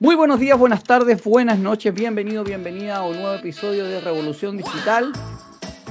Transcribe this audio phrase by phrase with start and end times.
[0.00, 4.56] Muy buenos días, buenas tardes, buenas noches, bienvenido, bienvenida a un nuevo episodio de Revolución
[4.56, 5.12] Digital,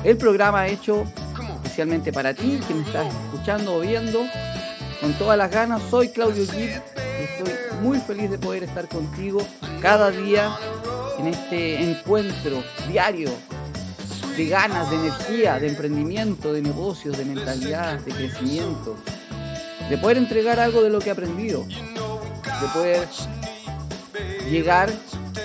[0.04, 1.06] el programa hecho
[1.56, 4.26] especialmente para ti que me estás escuchando o viendo
[5.00, 5.82] con todas las ganas.
[5.90, 9.42] Soy Claudio Gil y estoy muy feliz de poder estar contigo
[9.82, 10.54] cada día
[11.18, 13.30] en este encuentro diario
[14.36, 18.98] de ganas, de energía, de emprendimiento, de negocios, de mentalidad, de crecimiento,
[19.90, 23.08] de poder entregar algo de lo que he aprendido, de poder
[24.50, 24.90] llegar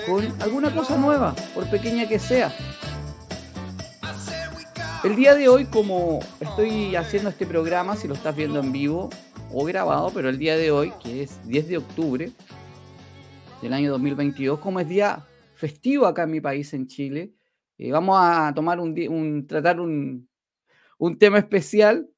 [0.05, 2.53] con alguna cosa nueva, por pequeña que sea.
[5.03, 9.09] El día de hoy, como estoy haciendo este programa, si lo estás viendo en vivo
[9.51, 12.31] o grabado, pero el día de hoy, que es 10 de octubre
[13.61, 17.33] del año 2022, como es día festivo acá en mi país, en Chile,
[17.77, 20.29] eh, vamos a tomar un, un tratar un,
[20.97, 22.09] un tema especial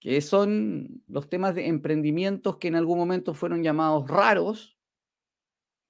[0.00, 4.73] que son los temas de emprendimientos que en algún momento fueron llamados raros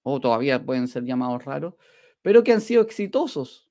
[0.04, 1.74] o todavía pueden ser llamados raros,
[2.22, 3.68] pero que han sido exitosos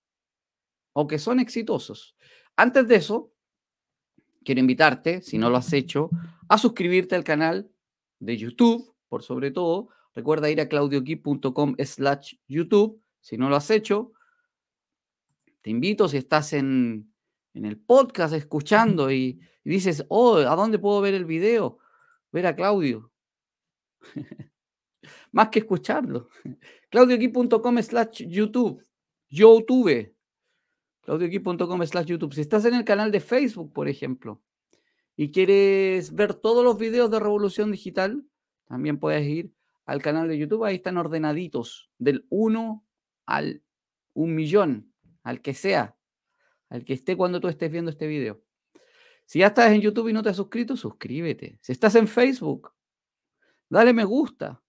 [0.91, 2.17] o que son exitosos.
[2.57, 3.31] Antes de eso,
[4.43, 6.09] quiero invitarte, si no lo has hecho,
[6.49, 7.71] a suscribirte al canal
[8.19, 9.89] de YouTube, por sobre todo.
[10.13, 13.01] Recuerda ir a claudioquip.com slash YouTube.
[13.21, 14.11] Si no lo has hecho,
[15.61, 17.11] te invito, si estás en,
[17.53, 21.77] el podcast escuchando y, y dices, oh, ¿a dónde puedo ver el video?
[22.31, 23.11] Ver a Claudio.
[25.33, 26.29] más que escucharlo.
[26.89, 28.81] claudioqui.com slash YouTube.
[29.29, 30.15] YouTube.
[31.01, 32.33] claudioqui.com slash YouTube.
[32.33, 34.41] Si estás en el canal de Facebook, por ejemplo,
[35.17, 38.23] y quieres ver todos los videos de Revolución Digital,
[38.65, 39.51] también puedes ir
[39.85, 40.63] al canal de YouTube.
[40.63, 42.85] Ahí están ordenaditos, del 1
[43.25, 43.63] al
[44.13, 45.97] 1 millón, al que sea,
[46.69, 48.41] al que esté cuando tú estés viendo este video.
[49.25, 51.57] Si ya estás en YouTube y no te has suscrito, suscríbete.
[51.61, 52.71] Si estás en Facebook,
[53.69, 54.62] dale me gusta.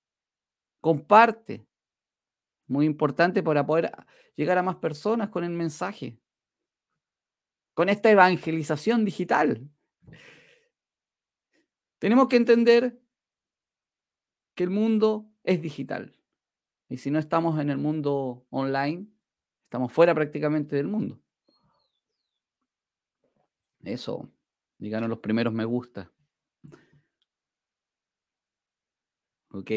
[0.85, 1.67] Comparte.
[2.67, 3.91] Muy importante para poder
[4.37, 6.21] llegar a más personas con el mensaje.
[7.73, 9.67] Con esta evangelización digital.
[11.99, 13.01] Tenemos que entender
[14.55, 16.21] que el mundo es digital.
[16.91, 19.07] Y si no estamos en el mundo online,
[19.63, 21.19] estamos fuera prácticamente del mundo.
[23.83, 24.31] Eso,
[24.77, 26.13] díganos los primeros me gusta.
[29.49, 29.71] Ok.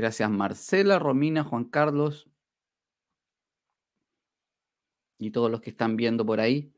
[0.00, 2.26] Gracias Marcela, Romina, Juan Carlos
[5.18, 6.72] y todos los que están viendo por ahí.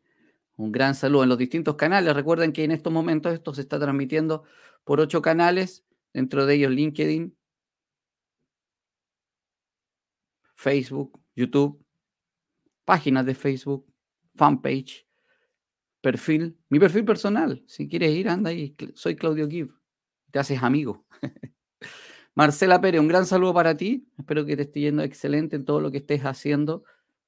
[0.56, 2.16] Un gran saludo en los distintos canales.
[2.16, 4.42] Recuerden que en estos momentos esto se está transmitiendo
[4.82, 7.38] por ocho canales, dentro de ellos LinkedIn,
[10.54, 11.80] Facebook, YouTube,
[12.84, 13.86] páginas de Facebook,
[14.34, 15.06] fanpage,
[16.00, 17.62] perfil, mi perfil personal.
[17.68, 18.74] Si quieres ir, anda ahí.
[18.94, 19.72] Soy Claudio Give.
[20.32, 21.06] Te haces amigo.
[22.34, 24.08] Marcela Pérez, un gran saludo para ti.
[24.18, 26.84] Espero que te esté yendo excelente en todo lo que estés haciendo.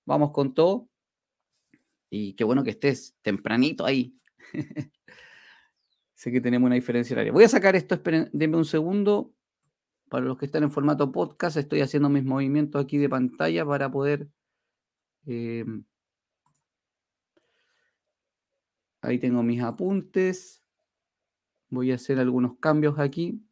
[0.06, 0.88] Vamos con todo.
[2.08, 4.16] Y qué bueno que estés tempranito ahí.
[6.14, 7.32] sé que tenemos una diferencia horaria.
[7.32, 9.34] Voy a sacar esto, esperen, denme un segundo.
[10.08, 13.90] Para los que están en formato podcast, estoy haciendo mis movimientos aquí de pantalla para
[13.90, 14.28] poder...
[15.26, 15.84] Em,
[19.02, 20.62] ahí tengo mis apuntes.
[21.68, 23.42] Voy a hacer algunos cambios aquí.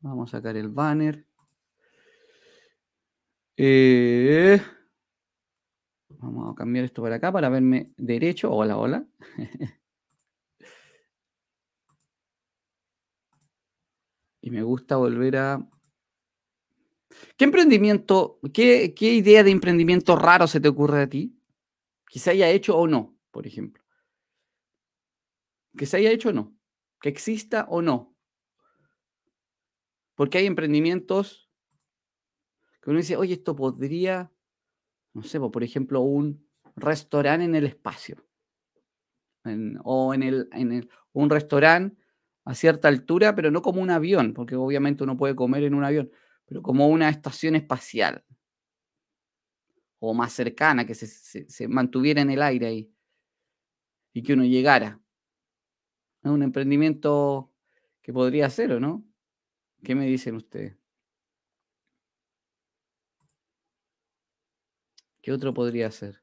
[0.00, 1.26] Vamos a sacar el banner.
[3.56, 4.62] Eh,
[6.10, 8.52] vamos a cambiar esto para acá para verme derecho.
[8.52, 9.04] Hola, hola.
[14.40, 15.68] y me gusta volver a...
[17.36, 21.36] ¿Qué emprendimiento, qué, qué idea de emprendimiento raro se te ocurre a ti?
[22.06, 23.82] Que se haya hecho o no, por ejemplo.
[25.76, 26.56] Que se haya hecho o no.
[27.00, 28.17] Que exista o no.
[30.18, 31.48] Porque hay emprendimientos
[32.82, 34.32] que uno dice, oye, esto podría,
[35.14, 38.16] no sé, por ejemplo, un restaurante en el espacio.
[39.84, 41.96] o en, el, en un restaurante
[42.44, 45.84] a cierta altura, pero no como un avión, porque obviamente uno puede comer en un
[45.84, 46.10] avión,
[46.46, 48.24] pero como una estación espacial.
[50.00, 51.06] O más cercana, que se,
[51.48, 52.92] se mantuviera en el aire ahí.
[54.12, 55.00] Y que uno llegara.
[56.22, 57.52] Es un emprendimiento
[58.02, 59.07] que podría ser, ¿o no?
[59.84, 60.76] ¿Qué me dicen ustedes?
[65.22, 66.22] ¿Qué otro podría ser?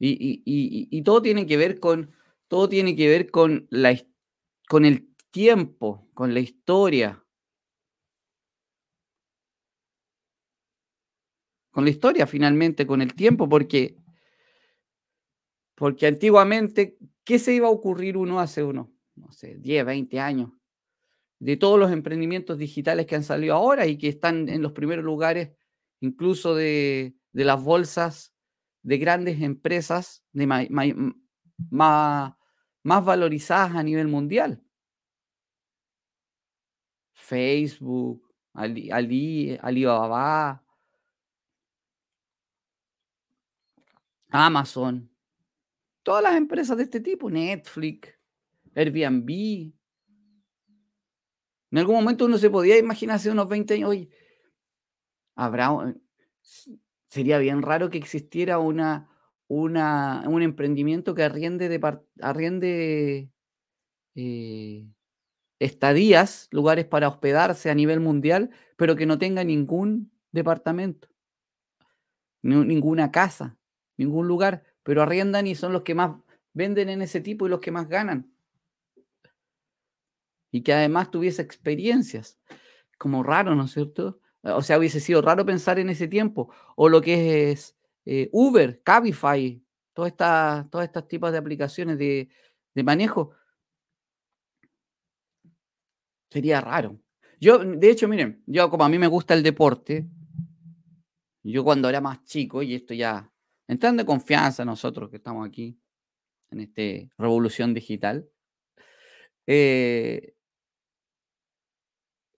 [0.00, 2.12] Y, todo tiene que ver con
[2.48, 3.98] todo tiene que ver con la
[4.68, 7.24] con el tiempo, con la historia.
[11.70, 13.96] Con la historia finalmente, con el tiempo, porque
[15.74, 20.57] porque antiguamente, ¿qué se iba a ocurrir uno hace uno, no sé, 10, 20 años?
[21.38, 25.04] De todos los emprendimientos digitales que han salido ahora y que están en los primeros
[25.04, 25.50] lugares,
[26.00, 28.34] incluso de, las bolsas
[28.82, 30.46] de grandes empresas de
[31.70, 32.34] más,
[32.82, 34.62] valorizadas a nivel mundial.
[37.12, 38.22] Facebook,
[38.54, 38.90] Ali,
[39.60, 40.64] Alibaba,
[44.30, 45.10] Amazon,
[46.02, 48.08] todas las empresas de este tipo, Netflix,
[48.74, 49.77] Airbnb.
[51.70, 54.08] En algún momento uno se podía imaginar hace unos 20 años, oye,
[55.34, 55.94] habrá,
[57.08, 59.08] sería bien raro que existiera una,
[59.48, 63.30] un emprendimiento que arriende, de, arriende
[64.14, 64.86] eh,
[65.58, 71.08] estadías, lugares para hospedarse a nivel mundial, pero que no tenga ningún departamento,
[72.42, 73.58] ninguna casa,
[73.96, 76.16] ningún lugar, pero arriendan y son los que más
[76.52, 78.32] venden en ese tipo y los que más ganan.
[80.50, 82.38] Y que además tuviese experiencias.
[82.98, 84.20] Como raro, ¿no es cierto?
[84.42, 86.52] O sea, hubiese sido raro pensar en ese tiempo.
[86.76, 89.62] O lo que es eh, Uber, Cabify,
[89.92, 92.28] todas estas todas estas tipos de aplicaciones de,
[92.74, 93.32] de manejo
[96.30, 97.00] Sería raro.
[97.40, 100.06] Yo, de hecho, miren, yo como a mí me gusta el deporte,
[101.42, 103.32] yo cuando era más chico, y esto ya,
[103.66, 105.78] entrando de confianza nosotros que estamos aquí
[106.50, 108.28] en esta revolución digital,
[109.46, 110.34] eh,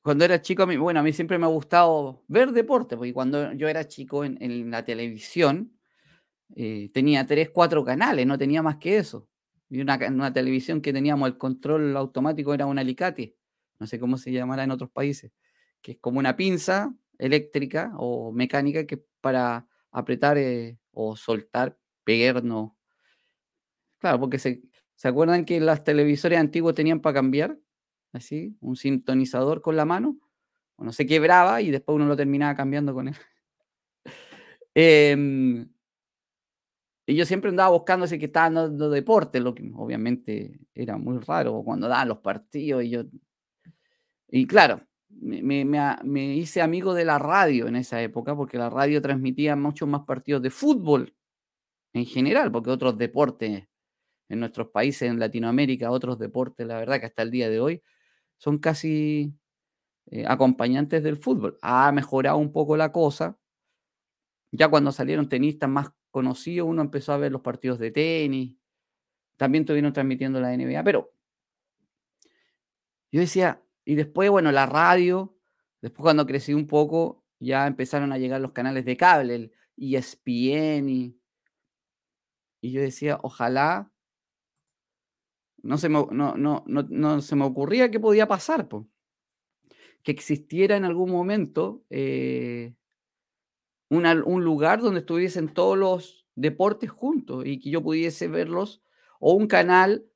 [0.02, 3.12] cuando era chico, a mí, bueno, a mí siempre me ha gustado ver deporte, porque
[3.12, 5.78] cuando yo era chico en, la televisión,
[6.56, 9.28] eh, tenía tres, cuatro canales, no tenía más que eso.
[9.68, 13.36] Y una, una televisión que teníamos el control automático era un alicate
[13.80, 15.32] no sé cómo se llamará en otros países,
[15.82, 22.72] que es como una pinza eléctrica o mecánica que para apretar eh, o soltar, pegarnos.
[23.98, 24.62] Claro, porque se,
[24.94, 27.58] ¿se acuerdan que las televisores antiguos tenían para cambiar?
[28.12, 30.18] Así, un sintonizador con la mano.
[30.76, 33.14] Bueno, se quebraba y después uno lo terminaba cambiando con él.
[34.72, 35.68] Em,
[37.06, 41.18] y yo siempre andaba buscando ese que estaba dando deporte, lo que obviamente era muy
[41.18, 43.02] raro cuando daban los partidos y yo
[44.30, 49.56] y claro, me, hice amigo de la radio en esa época, porque la radio transmitía
[49.56, 51.14] muchos más partidos de fútbol
[51.92, 53.64] en general, porque otros deportes
[54.28, 57.82] en nuestros países, en Latinoamérica, otros deportes, la verdad que hasta el día de hoy
[58.40, 59.34] son casi
[60.06, 61.58] eh, acompañantes del fútbol.
[61.60, 63.38] Ha mejorado un poco la cosa.
[64.50, 68.56] Ya cuando salieron tenistas más conocidos, uno empezó a ver los partidos de tenis.
[69.36, 71.12] También estuvieron transmitiendo la NBA, pero
[73.12, 75.36] yo decía, y después, bueno, la radio,
[75.82, 80.88] después cuando crecí un poco, ya empezaron a llegar los canales de cable, el ESPN,
[80.88, 81.20] y,
[82.62, 83.92] y yo decía, ojalá,
[85.62, 88.68] no se me, no, no, no, se me ocurría que podía pasar,
[90.02, 92.74] que existiera en algún momento eh,
[93.88, 98.82] un lugar donde estuviesen todos los deportes juntos y que yo pudiese verlos,
[99.18, 100.06] o un canal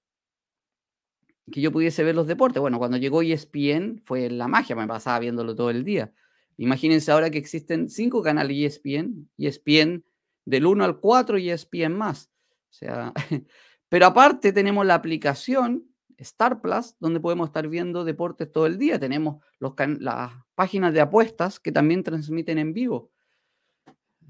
[1.53, 2.61] que yo pudiese ver los deportes.
[2.61, 6.13] Bueno, cuando llegó ESPN fue la magia, me pasaba viéndolo todo el día.
[6.57, 10.05] Imagínense ahora que existen cinco canales ESPN, ESPN
[10.45, 12.31] del 1 al 4 y ESPN más.
[12.71, 13.13] O sea,
[13.89, 15.85] pero aparte tenemos la aplicación
[16.17, 18.99] Star Plus, donde podemos estar viendo deportes todo el día.
[18.99, 23.11] Tenemos los las páginas de apuestas que también transmiten en vivo.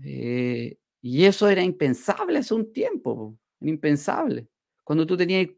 [0.02, 4.48] Eh, y eso era impensable hace un tiempo, impensable.
[4.82, 5.48] Cuando tú tenías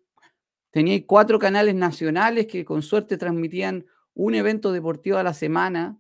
[0.76, 5.98] Tenía cuatro canales nacionales que con suerte transmitían un evento deportivo a la semana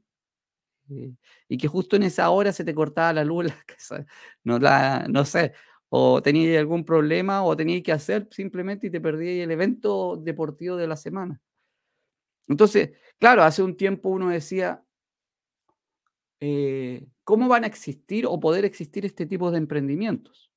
[0.90, 1.14] eh,
[1.48, 3.46] y que justo en esa hora se te cortaba la luz
[4.44, 5.54] No, la, no sé,
[5.98, 10.76] o tenías algún problema o tenías que hacer simplemente y te perdías el evento deportivo
[10.76, 11.40] de la semana.
[12.48, 14.84] Entonces, claro, hace un tiempo uno decía,
[16.40, 20.50] eh, ¿cómo van a existir o poder existir este tipo de emprendimientos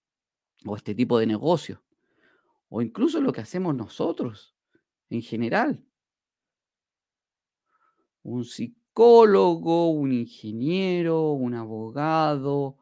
[0.65, 1.79] o este tipo de negocios?
[2.69, 4.55] o incluso lo que hacemos nosotros
[5.09, 5.83] en general.
[8.23, 12.77] Un psicólogo, un ingeniero, un abogado,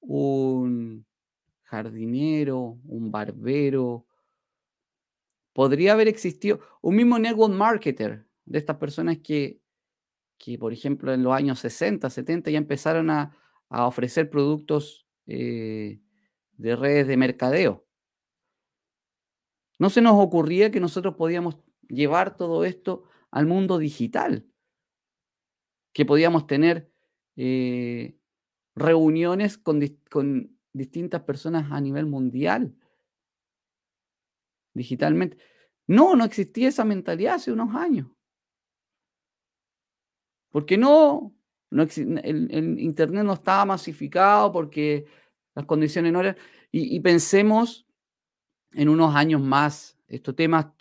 [0.00, 1.04] un
[1.72, 4.06] jardinero, un barbero.
[5.54, 9.62] Podría haber existido un mismo network marketer de estas personas que,
[10.36, 13.36] que por ejemplo, en los años 60, 70 ya empezaron a,
[13.70, 16.02] ofrecer productos eh,
[16.58, 17.86] de redes de mercadeo.
[19.78, 21.56] No se nos ocurría que nosotros podíamos
[21.88, 24.46] llevar todo esto al mundo digital,
[25.94, 26.92] que podíamos tener
[27.36, 28.18] eh,
[28.74, 29.80] reuniones con
[30.72, 32.74] distintas personas a nivel mundial,
[34.74, 35.36] digitalmente.
[35.86, 38.08] No, no existía esa mentalidad hace unos años.
[40.50, 41.34] Porque no,
[41.70, 45.06] no el, Internet no estaba masificado, porque
[45.54, 46.36] las condiciones no eran...
[46.70, 47.86] Y, pensemos
[48.72, 49.98] en unos años más.
[50.08, 50.74] Este tema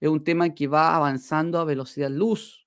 [0.00, 2.66] es un tema que va avanzando a velocidad luz.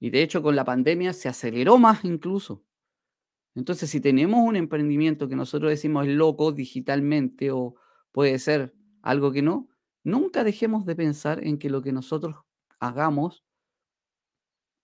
[0.00, 2.64] Y de hecho con la pandemia se aceleró más incluso.
[3.54, 7.74] Entonces, si tenemos un emprendimiento que nosotros decimos es loco digitalmente o
[8.10, 9.68] puede ser algo que no,
[10.04, 12.36] nunca dejemos de pensar en que lo que nosotros
[12.78, 13.44] hagamos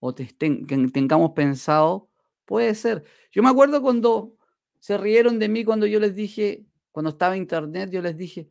[0.01, 2.09] o tengamos pensado
[2.45, 3.05] puede ser.
[3.33, 4.37] Yo me acuerdo cuando
[4.81, 8.49] se rieron de mí cuando yo les dije, cuando estaba internet, yo les dije,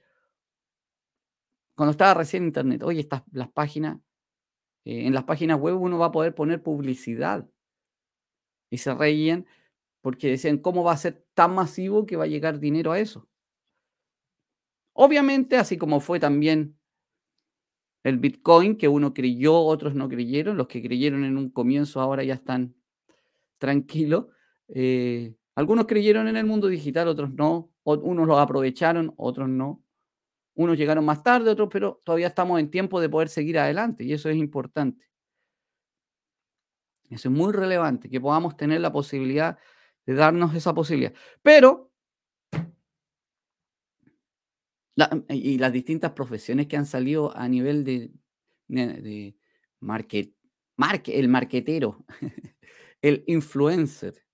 [1.76, 4.00] cuando estaba recién internet, oye, estas las páginas,
[4.84, 7.48] eh, en las páginas web uno va a poder poner publicidad.
[8.70, 9.46] Y se reían
[10.08, 13.28] porque decían, ¿cómo va a ser tan masivo que va a llegar dinero a eso?
[14.94, 16.80] Obviamente, así como fue también
[18.06, 22.24] el Bitcoin, que uno creyó, otros no creyeron, los que creyeron en un comienzo ahora
[22.24, 22.74] ya están
[23.58, 24.28] tranquilos.
[24.70, 29.84] Eh, algunos creyeron en el mundo digital, otros no, unos lo aprovecharon, otros no.
[30.54, 34.14] Unos llegaron más tarde, otros, pero todavía estamos en tiempo de poder seguir adelante y
[34.14, 35.06] eso es importante.
[37.10, 39.58] Eso es muy relevante, que podamos tener la posibilidad
[40.08, 41.14] de darnos esa posibilidad.
[41.44, 41.92] Pero,
[45.30, 48.12] y las distintas profesiones que han salido a nivel de,
[48.68, 49.36] de,
[49.82, 50.34] market,
[51.08, 52.06] el marquetero,
[53.02, 54.26] el influencer,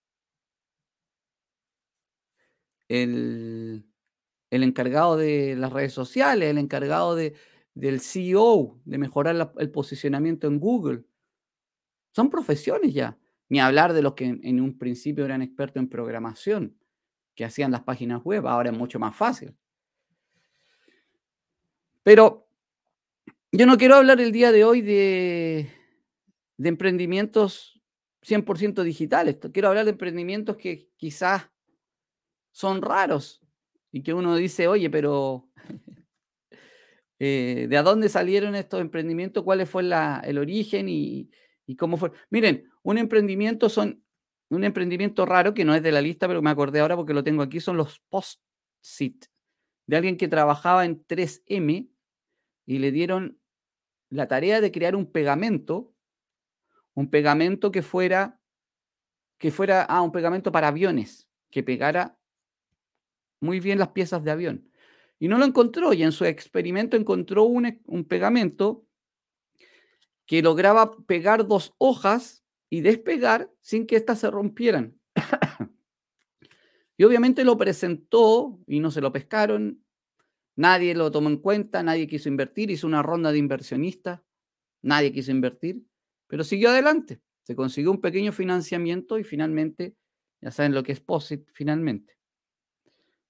[2.87, 3.85] el,
[4.51, 7.33] el, encargado de las redes sociales, el encargado de,
[7.73, 11.03] del CEO, de mejorar el posicionamiento en Google.
[12.15, 13.17] Son profesiones ya.
[13.53, 16.75] Ni hablar de los que en un principio eran expertos en programación,
[17.35, 19.55] que hacían las páginas web, ahora es mucho más fácil.
[22.01, 22.47] Pero
[23.51, 25.69] yo no quiero hablar el día de hoy de,
[26.57, 27.79] de emprendimientos
[28.23, 29.37] 100% digitales.
[29.53, 31.51] Quiero hablar de emprendimientos que quizás
[32.51, 33.39] son raros
[33.91, 35.47] y que uno dice, oye, pero
[37.19, 39.43] eh, ¿de dónde salieron estos emprendimientos?
[39.43, 41.29] ¿Cuál fue el origen y,
[41.67, 42.11] y cómo fue?
[42.31, 44.03] Miren, un emprendimiento son
[44.49, 47.23] un emprendimiento raro que no es de la lista, pero me acordé ahora porque lo
[47.23, 49.25] tengo aquí, son los post-it
[49.87, 51.89] de alguien que trabajaba en 3M
[52.65, 53.39] y le dieron
[54.09, 55.93] la tarea de crear un pegamento,
[56.93, 58.39] un pegamento que fuera
[59.39, 62.17] que fuera ah, un pegamento para aviones, que pegara
[63.41, 64.71] muy bien las piezas de avión.
[65.19, 68.85] Y no lo encontró, y en su experimento encontró un, un pegamento
[70.25, 72.42] que lograba pegar dos hojas
[72.73, 74.99] y despegar sin que éstas se rompieran.
[76.97, 79.85] y obviamente lo presentó y no se lo pescaron.
[80.55, 84.21] Nadie lo tomó en cuenta, nadie quiso invertir, hizo una ronda de inversionistas,
[84.81, 85.83] nadie quiso invertir,
[86.25, 87.21] pero siguió adelante.
[87.43, 89.95] Se consiguió un pequeño financiamiento y finalmente,
[90.41, 92.17] ya saben lo que es POSIT, finalmente.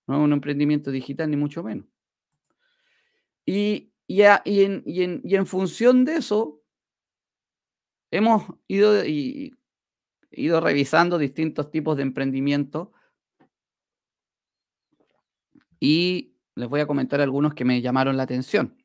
[0.08, 1.86] No es un emprendimiento digital ni mucho menos.
[3.46, 6.63] Y, y, en, y en función de eso,
[8.14, 12.92] hemos ido, ido revisando distintos tipos de emprendimiento
[15.80, 18.78] y les voy a comentar algunos que me llamaron la atención.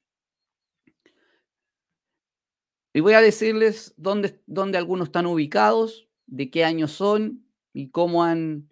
[2.95, 8.25] Y voy a decirles dónde, dónde algunos están ubicados, de qué años son y cómo
[8.25, 8.71] han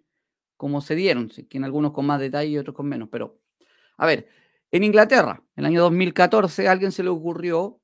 [0.57, 3.09] cómo se dieron, que en algunos con más detalle y otros con menos.
[3.11, 3.39] Pero,
[3.97, 4.27] a ver,
[4.71, 7.79] en Inglaterra, en el año 2014, a alguien se le ocurrió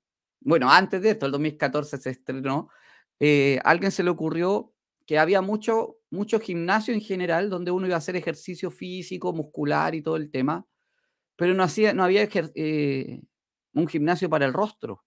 [0.45, 2.69] bueno, antes de esto, el 2014 se estrenó,
[3.19, 4.73] eh, alguien se le ocurrió
[5.05, 9.95] que había mucho, mucho gimnasio en general donde uno iba a hacer ejercicio físico, muscular
[9.95, 10.65] y todo el tema,
[11.35, 13.21] pero no, hacía, no había eh,
[13.73, 15.03] un gimnasio para el rostro,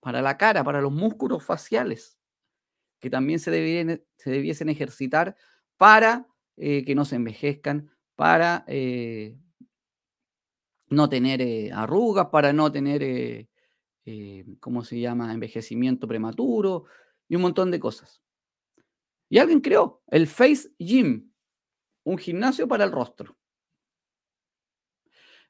[0.00, 2.18] para la cara, para los músculos faciales,
[3.00, 3.50] que también se,
[4.16, 5.36] se debiesen ejercitar
[5.76, 6.26] para
[6.56, 8.64] eh, que no se envejezcan, para
[10.90, 13.47] no tener arrugas, para no tener
[14.10, 15.34] eh, ¿cómo se llama?
[15.34, 16.84] Envejecimiento prematuro
[17.28, 18.22] y un montón de cosas.
[19.28, 21.30] Y alguien creó el Face Gym,
[22.04, 23.36] un gimnasio para el rostro.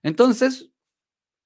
[0.03, 0.73] Entonces,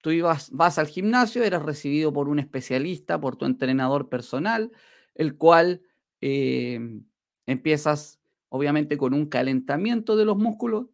[0.00, 4.72] tú ibas, vas al gimnasio, eras recibido por un especialista, por tu entrenador personal,
[5.14, 5.82] el cual
[6.22, 7.04] em,
[7.44, 10.86] empiezas, obviamente, con un calentamiento de los músculos.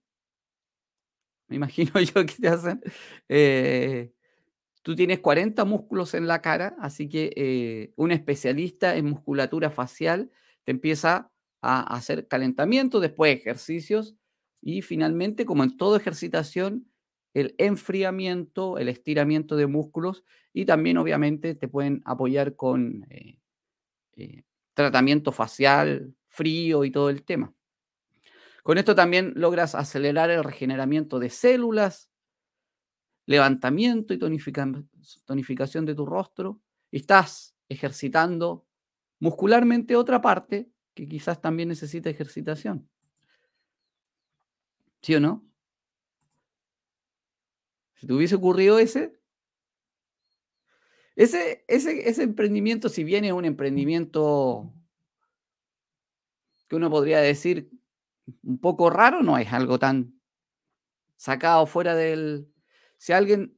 [1.46, 2.80] Me imagino yo que te hacen.
[3.28, 4.12] Eh,
[4.88, 10.30] Tú tienes 40 músculos en la cara, así que eh, un especialista en musculatura facial
[10.64, 11.30] te empieza
[11.60, 14.16] a hacer calentamiento, después ejercicios
[14.62, 16.90] y finalmente, como en toda ejercitación,
[17.34, 23.36] el enfriamiento, el estiramiento de músculos y también obviamente te pueden apoyar con eh,
[24.16, 27.52] eh, tratamiento facial, frío y todo el tema.
[28.62, 32.08] Con esto también logras acelerar el regeneramiento de células,
[33.28, 36.62] levantamiento y tonificación de tu rostro.
[36.90, 38.66] Estás ejercitando
[39.20, 42.88] muscularmente otra parte que quizás también necesita ejercitación.
[45.02, 45.46] ¿Sí o no?
[47.96, 49.20] Si te hubiese ocurrido ese,
[51.14, 54.72] ese, ese, ese emprendimiento, si bien es un emprendimiento
[56.66, 57.70] que uno podría decir
[58.42, 60.18] un poco raro, no es algo tan
[61.16, 62.50] sacado fuera del...
[62.98, 63.56] Si a alguien,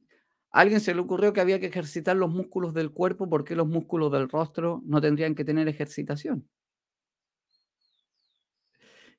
[0.51, 3.67] alguien se le ocurrió que había que ejercitar los músculos del cuerpo, ¿por qué los
[3.67, 6.47] músculos del rostro no tendrían que tener ejercitación?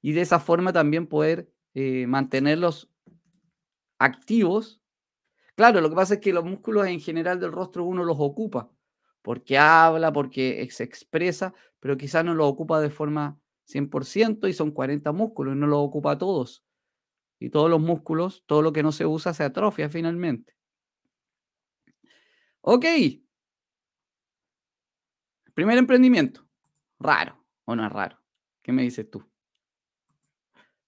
[0.01, 2.91] Y de esa forma también poder eh, mantenerlos
[3.99, 4.81] activos.
[5.57, 8.71] Claro, lo que pasa es que los músculos en general del rostro uno los ocupa,
[9.23, 14.73] porque habla, porque se expresa, pero quizás no los ocupa de forma 100% y son
[14.73, 16.65] 40 músculos no los ocupa todos.
[17.43, 20.55] Y todos los músculos, todo lo que no se usa se atrofia finalmente.
[22.61, 22.87] Ok.
[25.53, 26.47] Primer emprendimiento.
[27.01, 28.17] Raro o no es raro.
[28.63, 29.29] ¿Qué me dices tú?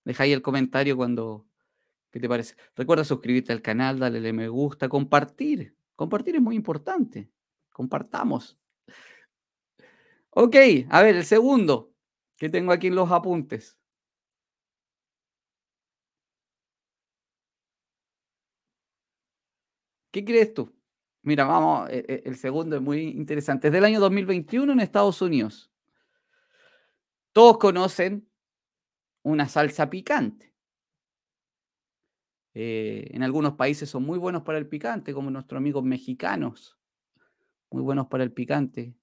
[0.04, 1.44] Deja ahí el comentario cuando...
[2.12, 2.54] ¿Qué te parece?
[2.76, 5.76] Recuerda suscribirte al canal, darle me gusta, compartir.
[5.96, 7.32] Compartir es muy importante.
[7.70, 8.56] Compartamos.
[10.30, 10.54] Ok,
[10.88, 11.92] a ver, el segundo
[12.36, 13.76] que tengo aquí en los apuntes.
[20.14, 20.72] ¿Qué crees tú?
[21.22, 23.66] Mira, vamos, e, e, el segundo es muy interesante.
[23.66, 25.72] Es del año 2021 en Estados Unidos.
[27.32, 28.24] Todos conocen
[29.24, 30.54] una salsa picante.
[32.54, 36.78] Eh, en algunos países son muy buenos para el picante, como nuestros amigos mexicanos,
[37.72, 38.94] muy buenos para el picante.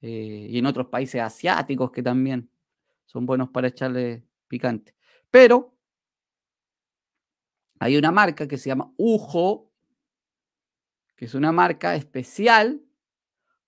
[0.00, 2.50] Eh, y en otros países asiáticos que también
[3.06, 4.96] son buenos para echarle picante.
[5.30, 5.76] Pero
[7.78, 9.71] hay una marca que se llama Ujo,
[11.24, 12.82] es una marca especial,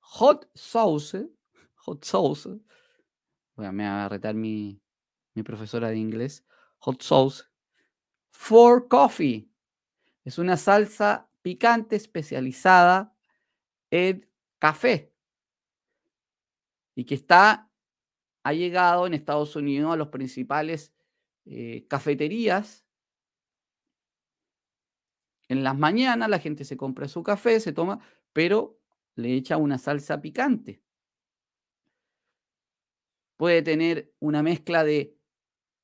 [0.00, 1.28] hot sauce,
[1.76, 2.48] hot sauce.
[3.56, 4.80] Voy a, me va a retar mi,
[5.34, 6.44] mi profesora de inglés.
[6.78, 7.44] Hot sauce
[8.30, 9.48] for coffee.
[10.24, 13.14] Es una salsa picante especializada
[13.90, 15.12] en café
[16.94, 17.70] y que está
[18.42, 20.92] ha llegado en Estados Unidos a los principales
[21.46, 22.84] eh, cafeterías.
[25.48, 28.00] En las mañanas la gente se compra su café, se toma,
[28.33, 28.78] pero
[29.16, 30.83] le echa una salsa picante.
[33.37, 35.16] Puede tener una mezcla de,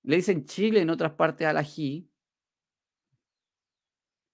[0.02, 2.08] le dicen chile en otras partes al ají.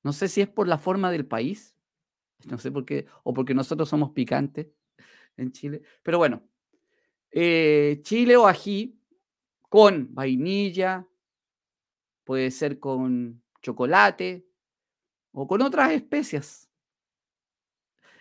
[0.03, 1.77] No sé si es por la forma del país,
[2.49, 4.69] no sé por qué, o porque nosotros somos picantes
[5.37, 6.49] en Chile, pero bueno,
[7.31, 8.99] eh, chile o ají
[9.69, 11.07] con vainilla,
[12.25, 14.46] puede ser con chocolate
[15.39, 16.71] o con otras especias.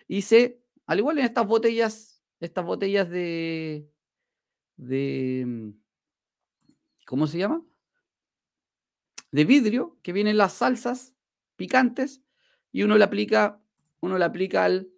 [0.06, 3.90] Y se, al igual en estas botellas, estas botellas de,
[4.76, 5.70] de, mm,
[7.06, 7.64] ¿cómo se llama?
[9.30, 11.14] De vidrio, que vienen las salsas
[11.56, 12.22] picantes
[12.70, 13.62] y uno le aplica,
[14.00, 14.90] uno le aplica al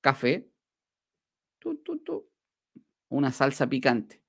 [0.00, 0.48] café.
[3.08, 4.22] Una salsa picante.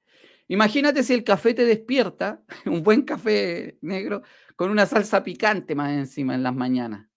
[0.47, 4.23] Imagínate si el café te despierta, un buen café negro,
[4.55, 7.08] con una salsa picante más encima en las mañanas.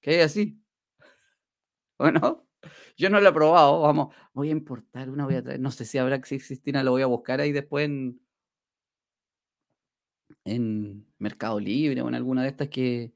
[0.00, 0.62] ¿Qué hay así?
[1.98, 2.46] ¿O no?
[2.96, 5.84] Yo no lo he probado, vamos, voy a importar una, voy a traer, no sé
[5.84, 8.20] si habrá si existirá, lo voy a buscar ahí después en,
[10.44, 13.12] en Mercado Libre o en alguna de estas que,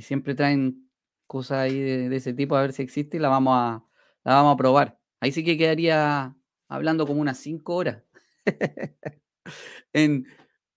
[0.00, 0.88] siempre traen
[1.26, 3.84] cosas ahí de, ese tipo, a ver si existe y la vamos a,
[4.24, 4.98] la vamos a probar.
[5.20, 6.36] Ahí sí que quedaría
[6.68, 8.02] hablando como unas cinco horas
[9.92, 10.26] en,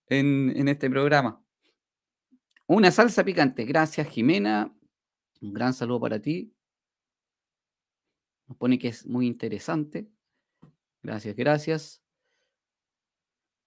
[0.08, 1.44] en, este programa.
[2.68, 3.66] Una salsa picante.
[3.66, 4.74] Gracias, Jimena.
[5.42, 6.54] Un gran saludo para ti.
[8.48, 10.08] Nos pone que es muy interesante.
[11.02, 12.04] Gracias, gracias.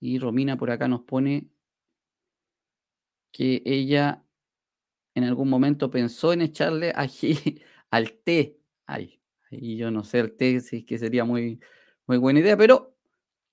[0.00, 1.48] Y Romina por acá nos pone
[3.32, 4.24] que ella
[5.14, 8.60] en algún momento pensó en echarle ají al té.
[8.86, 11.60] Ay, yo no sé el té si es que sería muy,
[12.06, 12.96] muy buena idea, pero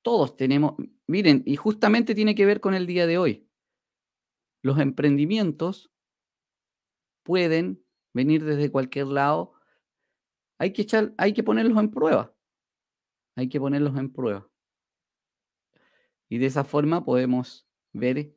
[0.02, 0.76] todos tenemos,
[1.08, 3.48] miren, y justamente tiene que ver con el día de hoy.
[4.62, 5.92] Los emprendimientos
[7.24, 7.81] pueden
[8.14, 9.54] venir desde cualquier lado.
[10.58, 12.34] Hay que echar, hay que ponerlos en prueba.
[13.36, 14.48] Hay que ponerlos en prueba.
[16.30, 18.34] Y de esa forma podemos ver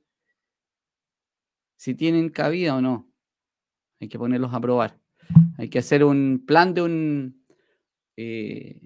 [1.77, 3.11] si tienen cabida o no.
[4.01, 4.99] Hay que ponerlos a probar.
[5.59, 7.47] Hay que hacer un plan de un,
[8.17, 8.81] eh,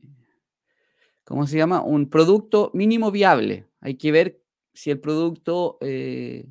[1.25, 1.83] ¿cómo se llama?
[1.83, 3.67] Un producto mínimo viable.
[3.81, 4.43] Hay que ver
[4.75, 6.47] si el producto eh,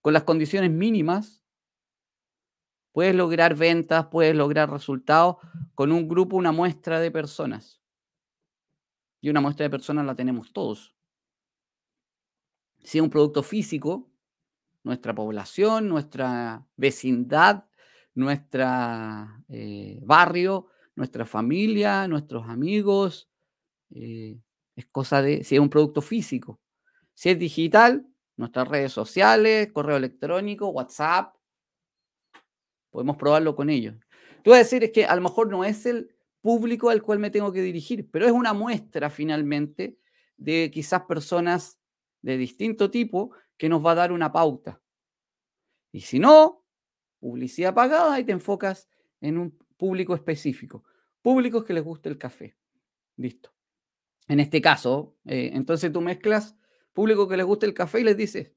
[0.00, 1.39] con las condiciones mínimas
[2.92, 5.36] puedes lograr ventas, puedes lograr resultados
[5.74, 7.80] con un grupo, una muestra de personas.
[9.20, 10.94] Y una muestra de personas la tenemos todos.
[12.82, 14.10] Si es un producto físico,
[14.82, 17.66] nuestra población, nuestra vecindad,
[18.14, 18.64] nuestro
[19.48, 23.28] eh, barrio, nuestra familia, nuestros amigos.
[23.90, 24.38] Eh,
[24.76, 26.60] es cosa de si es un producto físico.
[27.14, 31.34] Si es digital, nuestras redes sociales, correo electrónico, WhatsApp,
[32.90, 33.94] podemos probarlo con ellos.
[34.42, 37.18] Tú vas a decir es que a lo mejor no es el público al cual
[37.18, 39.98] me tengo que dirigir, pero es una muestra finalmente
[40.36, 41.78] de quizás personas
[42.22, 44.80] de distinto tipo que nos va a dar una pauta.
[45.92, 46.64] Y si no,
[47.18, 48.88] publicidad pagada y te enfocas
[49.20, 50.84] en un público específico.
[51.20, 52.56] Públicos que les guste el café.
[53.16, 53.52] Listo.
[54.28, 56.56] En este caso, eh, entonces tú mezclas
[56.92, 58.52] público que les guste el café y les dices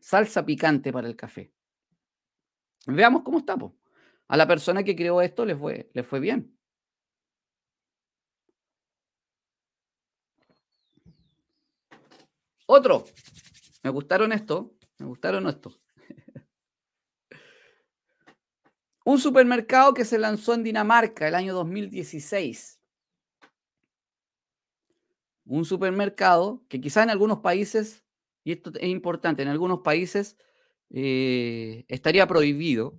[0.00, 1.52] salsa picante para el café.
[2.86, 3.72] Veamos cómo estamos.
[4.28, 6.56] A la persona que creó esto le fue, le fue bien.
[12.66, 13.04] Otro.
[13.82, 14.74] Me gustaron esto.
[14.98, 15.72] Me gustaron esto.
[19.04, 22.80] Un supermercado que se lanzó en Dinamarca el año 2016.
[25.46, 28.02] Un supermercado que quizá en algunos países,
[28.44, 30.38] y esto es importante, en algunos países
[30.96, 32.96] eh, estaría prohibido,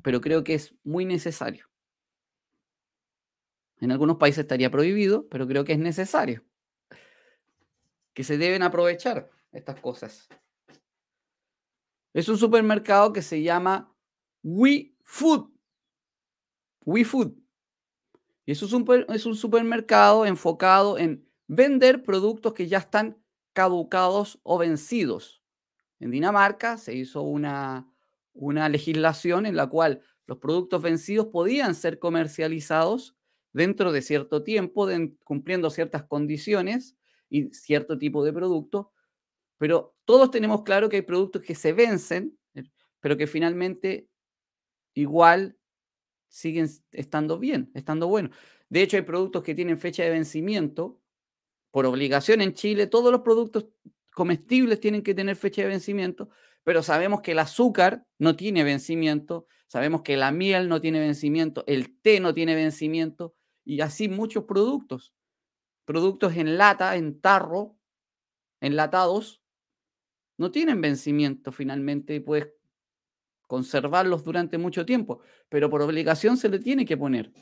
[0.00, 1.68] pero creo que es muy necesario.
[3.80, 6.44] En algunos países estaría prohibido, pero creo que es necesario.
[8.14, 10.28] Que se deben aprovechar estas cosas.
[12.14, 13.92] Es un supermercado que se llama
[14.44, 15.50] WeFood.
[16.84, 17.32] WeFood.
[18.46, 23.20] Y eso es un, es un supermercado enfocado en vender productos que ya están
[23.52, 25.39] caducados o vencidos.
[26.00, 27.88] En Dinamarca se hizo una,
[28.32, 33.16] una legislación en la cual los productos vencidos podían ser comercializados
[33.52, 34.88] dentro de cierto tiempo,
[35.24, 36.96] cumpliendo ciertas condiciones
[37.28, 38.92] y cierto tipo de producto,
[39.58, 42.64] pero todos tenemos claro que hay productos que se vencen, eh,
[43.00, 44.08] pero que finalmente
[44.94, 45.58] igual
[46.28, 48.34] siguen estando bien, estando buenos.
[48.70, 50.98] De hecho, hay productos que tienen fecha de vencimiento.
[51.72, 53.66] Por obligación en Chile, todos los productos
[54.14, 56.30] comestibles tienen que tener fecha de vencimiento,
[56.64, 61.64] pero sabemos que el azúcar no tiene vencimiento, sabemos que la miel no tiene vencimiento,
[61.66, 65.14] el té no tiene vencimiento, y así muchos productos.
[65.84, 67.76] Productos en lata, en tarro,
[68.60, 69.42] enlatados,
[70.36, 72.48] no tienen vencimiento finalmente y puedes
[73.46, 77.32] conservarlos durante mucho tiempo, pero por obligación se le tiene que poner.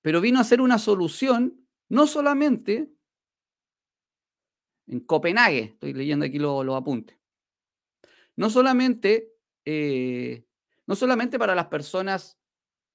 [0.00, 2.95] Pero vino a ser una solución no solamente
[4.86, 7.16] en Copenhague, estoy leyendo aquí los lo apuntes,
[8.36, 9.32] no solamente,
[9.64, 10.44] eh,
[10.86, 12.38] no solamente para las personas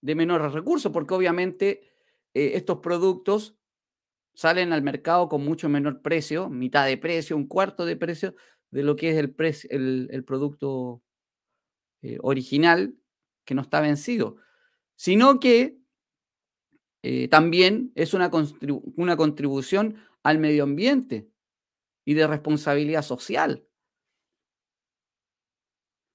[0.01, 1.91] de menores recursos, porque obviamente
[2.34, 3.58] eh, estos productos
[4.34, 8.36] salen al mercado con mucho menor precio, mitad de precio, un cuarto de precio
[8.69, 11.04] de lo que es el, el, producto
[12.01, 12.95] eh, original
[13.43, 14.38] que no está vencido,
[14.95, 15.77] sino que
[17.32, 18.30] también es una,
[18.95, 21.32] una contribución al medio ambiente
[22.06, 23.66] y de responsabilidad social.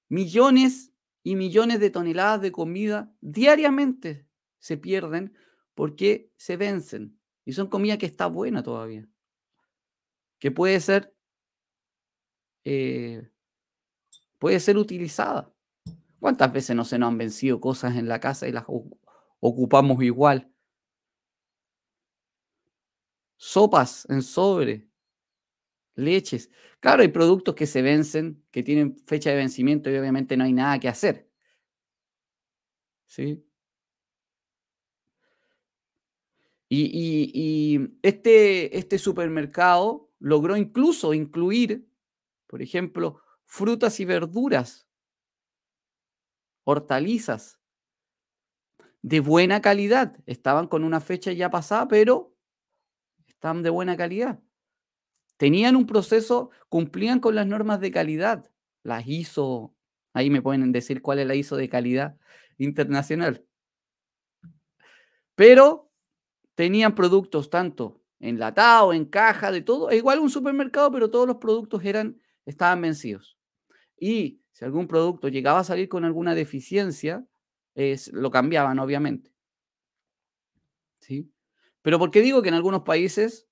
[0.08, 5.36] Millones y millones de toneladas de comida diariamente se pierden
[5.74, 7.18] porque se vencen.
[7.44, 9.08] Y son comida que está buena todavía.
[10.38, 11.16] Que puede ser
[12.64, 13.30] eh,
[14.38, 15.52] puede ser utilizada.
[16.18, 18.64] ¿Cuántas veces no se nos han vencido cosas en la casa y las
[19.40, 20.52] ocupamos igual?
[23.36, 24.88] Sopas en sobre,
[25.96, 26.50] leches.
[26.80, 30.52] Claro, hay productos que se vencen, que tienen fecha de vencimiento y obviamente no hay
[30.52, 31.28] nada que hacer.
[33.06, 33.42] ¿Sí?
[36.68, 41.86] Y, este, este supermercado logró incluso incluir
[42.46, 44.88] por ejemplo, frutas y verduras,
[46.64, 47.60] hortalizas
[49.02, 50.16] de buena calidad.
[50.26, 52.34] Estaban con una fecha ya pasada, pero
[53.26, 54.40] están de buena calidad.
[55.36, 58.50] Tenían un proceso, cumplían con las normas de calidad.
[58.82, 59.74] Las ISO,
[60.12, 62.16] ahí me pueden decir cuál es la ISO de calidad
[62.58, 63.44] internacional.
[65.34, 65.90] Pero
[66.54, 69.92] tenían productos tanto enlatados, en caja, de todo.
[69.92, 73.36] igual un supermercado, pero todos los productos eran estaban vencidos.
[73.98, 77.26] Y si algún producto llegaba a salir con alguna deficiencia,
[77.74, 79.32] es, lo cambiaban, obviamente.
[81.00, 81.30] ¿Sí?
[81.82, 83.45] Pero ¿por qué digo que en algunos países,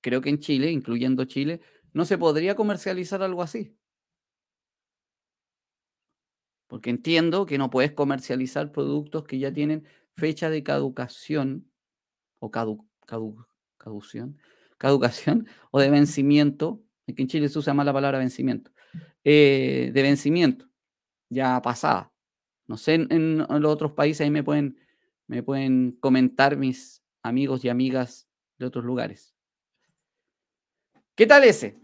[0.00, 1.60] creo que en Chile, incluyendo Chile,
[1.92, 3.76] no se podría comercializar algo así?
[6.66, 9.84] Porque entiendo que no puedes comercializar productos que ya tienen
[10.14, 11.70] fecha de caducación
[12.40, 14.38] o cadu, caducación,
[14.76, 16.82] caducación o de vencimiento.
[17.06, 18.70] que en Chile se usa más la palabra vencimiento.
[19.24, 20.68] Eh, de vencimiento,
[21.30, 22.12] ya pasada.
[22.66, 24.78] No sé, en, los otros países ahí me pueden,
[25.26, 29.37] me pueden comentar mis amigos y amigas de otros lugares.
[31.18, 31.76] ¿Qué tal ese?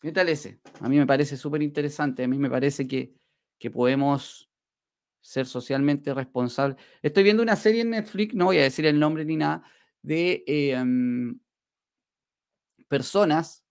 [0.00, 0.60] ¿Qué tal ese?
[0.78, 2.22] A mí me parece súper interesante.
[2.22, 3.12] A mí me parece que,
[3.58, 4.48] que podemos
[5.20, 6.80] ser socialmente responsables.
[7.02, 9.64] Estoy viendo una serie en Netflix, no voy a decir el nombre ni nada,
[10.02, 11.40] de em,
[12.86, 13.64] personas.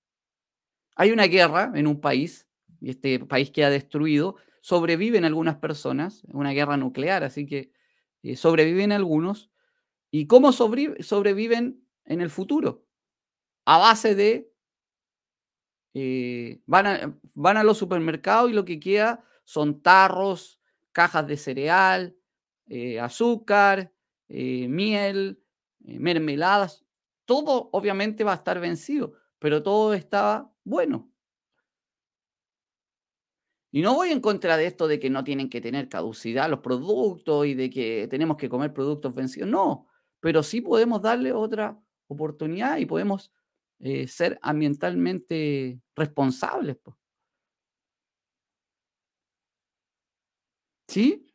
[0.97, 2.49] Hay una guerra en un país,
[2.81, 7.71] y este país queda destruido, sobreviven algunas personas, una guerra nuclear, así que
[8.21, 9.49] eh, sobreviven algunos.
[10.11, 12.85] ¿Y cómo sobreviven en el futuro?
[13.63, 14.51] A base de,
[15.93, 20.59] eh, van, a, van a los supermercados y lo que queda son tarros,
[20.91, 22.15] cajas de cereal,
[22.67, 23.91] eh, azúcar,
[24.27, 25.41] miel,
[25.79, 26.85] mermeladas.
[27.25, 31.09] Todo obviamente va a estar vencido, pero todo estaba bueno.
[33.71, 36.59] Y no voy en contra de esto de que no tienen que tener caducidad los
[36.59, 39.49] productos y de que tenemos que comer productos vencidos.
[39.49, 39.87] No,
[40.19, 43.31] pero sí podemos darle otra oportunidad y podemos
[43.79, 46.77] eh, ser ambientalmente responsables.
[50.87, 51.27] ¿Sí?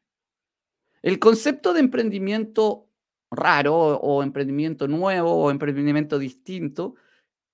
[1.03, 2.89] El concepto de emprendimiento
[3.31, 6.95] raro o emprendimiento nuevo o emprendimiento distinto,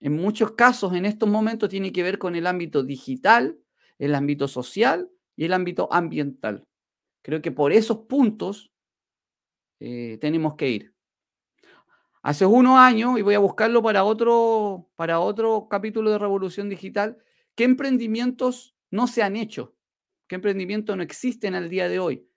[0.00, 3.59] en muchos casos en estos momentos tiene que ver con el ámbito digital
[4.00, 6.64] el ámbito social y el ámbito ambiental.
[7.22, 8.72] Creo que por esos puntos
[9.79, 10.94] eh, tenemos que ir.
[12.22, 17.16] Hace unos años, y voy a buscarlo para otro, para otro capítulo de Revolución Digital,
[17.54, 19.74] ¿qué emprendimientos no se han hecho?
[20.26, 22.28] ¿Qué emprendimientos no existen al día de hoy?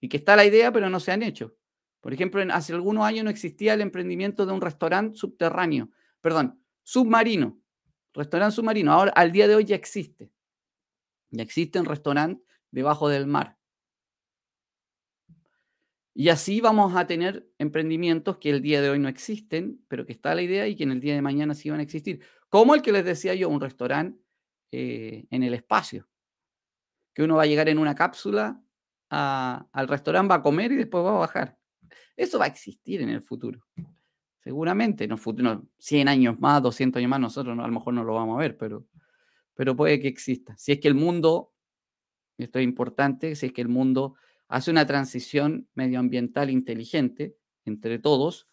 [0.00, 1.54] Y que está la idea, pero no se han hecho.
[2.00, 5.90] Por ejemplo, hace algunos años no existía el emprendimiento de un restaurante subterráneo,
[6.22, 7.58] perdón, submarino,
[8.14, 8.92] restaurante submarino.
[8.92, 10.32] Ahora, al día de hoy ya existe.
[11.30, 13.58] Ya existen restaurantes debajo del mar.
[16.18, 20.14] Y así vamos a tener emprendimientos que el día de hoy no existen, pero que
[20.14, 22.24] está la idea y que en el día de mañana sí van a existir.
[22.48, 24.18] Como el que les decía yo, un restaurante
[24.72, 26.08] eh, en el espacio.
[27.12, 28.62] Que uno va a llegar en una cápsula
[29.10, 31.58] al restaurante, va a comer y después va a bajar.
[32.16, 33.60] Eso va a existir en el futuro.
[34.40, 38.04] Seguramente, en el futuro, 100 años más, 200 años más, nosotros a lo mejor no
[38.04, 38.86] lo vamos a ver, pero
[39.56, 40.54] pero puede que exista.
[40.56, 41.52] Si es que el mundo,
[42.38, 44.14] esto es importante, si es que el mundo
[44.48, 48.48] hace una transición medioambiental inteligente entre todos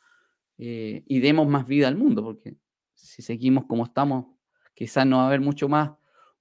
[0.58, 2.56] eh, y demos más vida al mundo, porque
[2.93, 4.25] si seguimos como estamos,
[4.73, 5.91] quizás no va a haber mucho más,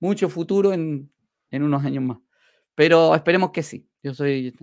[0.01, 1.11] mucho futuro en,
[1.51, 2.19] en unos años más.
[2.75, 3.89] Pero esperemos que sí.
[4.03, 4.57] Yo soy,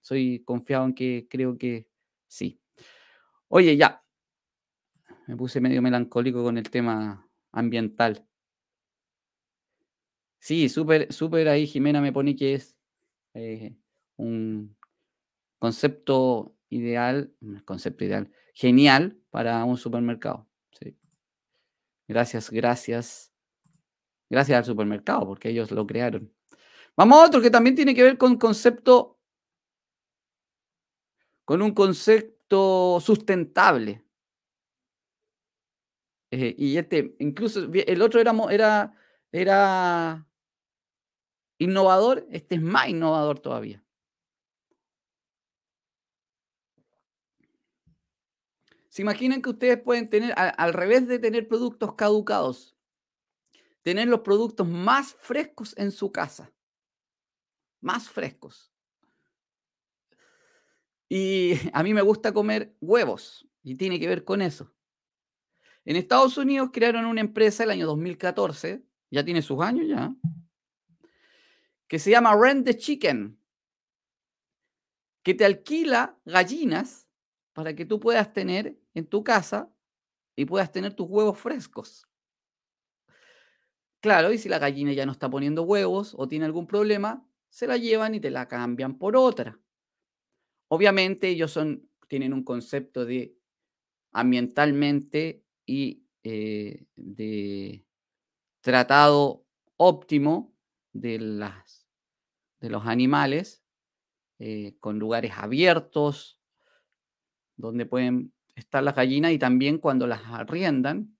[0.00, 1.88] soy confiado en que creo que
[2.28, 2.60] sí.
[3.48, 4.02] Oye, ya.
[5.26, 8.24] Me puse medio melancólico con el tema ambiental.
[10.38, 12.76] Sí, súper, súper ahí Jimena me pone que es
[13.34, 13.74] eh,
[14.16, 14.76] un
[15.58, 20.46] concepto ideal, un concepto ideal, genial para un supermercado.
[22.08, 23.32] Gracias, gracias.
[24.28, 26.32] Gracias al supermercado, porque ellos lo crearon.
[26.96, 29.20] Vamos a otro que también tiene que ver con concepto,
[31.44, 34.04] con un concepto sustentable.
[36.30, 38.94] Eh, y este, incluso el otro era, era,
[39.30, 40.26] era
[41.58, 43.85] innovador, este es más innovador todavía.
[48.96, 52.78] ¿Se imaginan que ustedes pueden tener, al, revés de tener productos caducados,
[53.82, 56.50] tener los productos más frescos en su casa?
[57.82, 58.72] Más frescos.
[61.10, 64.72] Y a mí me gusta comer huevos y tiene que ver con eso.
[65.84, 70.16] En Estados Unidos crearon una empresa el año 2014, ya tiene sus años ya,
[71.86, 73.38] que se llama Rent the Chicken,
[75.22, 77.05] que te alquila gallinas
[77.56, 79.72] para que tú puedas tener en tu casa
[80.36, 82.06] y puedas tener tus huevos frescos.
[84.02, 87.66] Claro, y si la gallina ya no está poniendo huevos o tiene algún problema, se
[87.66, 89.58] la llevan y te la cambian por otra.
[90.68, 91.58] Obviamente ellos
[92.08, 93.34] tienen un concepto de
[94.12, 97.86] ambientalmente y eh, de
[98.60, 99.46] tratado
[99.78, 100.54] óptimo
[100.92, 101.88] de las
[102.60, 103.62] de los animales,
[104.38, 106.40] eh, con lugares abiertos,
[107.56, 111.16] donde pueden están las gallinas y también cuando las arriendan,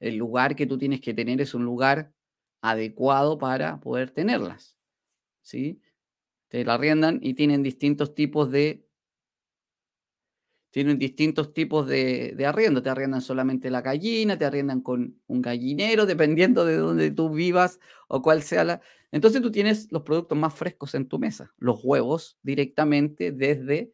[0.00, 2.12] el lugar que tú tienes que tener es un lugar
[2.60, 4.76] adecuado para poder tenerlas.
[5.42, 5.80] ¿sí?
[6.48, 8.86] Te la arriendan y tienen distintos tipos de
[10.72, 12.80] tienen distintos tipos de, de, arriendo.
[12.80, 17.80] Te arriendan solamente la gallina, te arriendan con un gallinero, dependiendo de dónde tú vivas
[18.06, 18.80] o cuál sea la.
[19.10, 23.92] Entonces tú tienes los productos más frescos en tu mesa, los huevos directamente desde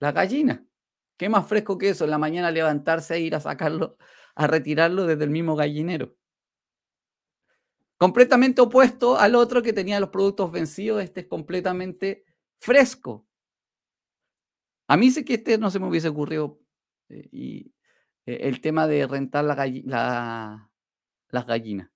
[0.00, 0.66] la gallina.
[1.16, 2.04] ¿Qué más fresco que eso?
[2.04, 3.96] En la mañana levantarse e ir a sacarlo,
[4.34, 6.16] a retirarlo desde el mismo gallinero.
[7.96, 12.24] Completamente opuesto al otro que tenía los productos vencidos, este es completamente
[12.60, 13.26] fresco.
[14.88, 16.60] A mí sé que este no se me hubiese ocurrido
[17.08, 17.74] eh, y
[18.26, 20.70] eh, el tema de rentar la,
[21.28, 21.90] las gallinas.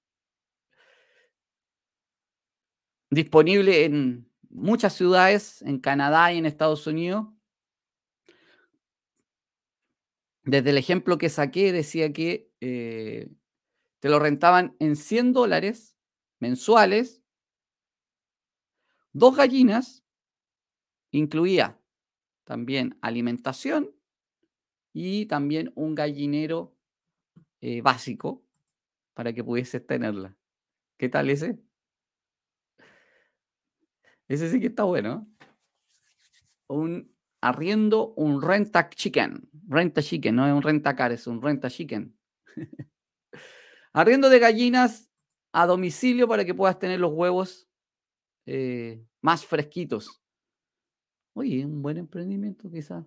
[3.11, 7.27] Disponible en muchas ciudades, en Canadá y en Estados Unidos.
[10.49, 13.29] Desde el ejemplo que saqué decía que eh,
[13.99, 15.95] te lo rentaban en 100 dólares
[16.39, 17.23] mensuales,
[19.13, 20.07] dos gallinas,
[21.11, 21.79] incluía
[22.45, 23.95] también alimentación
[24.95, 26.75] y también un gallinero
[27.61, 28.43] eh, básico
[29.13, 30.35] para que pudieses tenerla.
[30.97, 31.59] ¿Qué tal ese?
[34.29, 35.31] Ese sí que está bueno.
[36.69, 39.49] Un arriendo, un renta chicken.
[39.69, 42.17] Renta chicken, no es un renta car, es un renta chicken.
[43.93, 45.11] arriendo de gallinas
[45.53, 47.69] a domicilio para que puedas tener los huevos
[48.47, 50.23] eh, más fresquitos.
[51.35, 53.05] Oye, un buen emprendimiento quizás.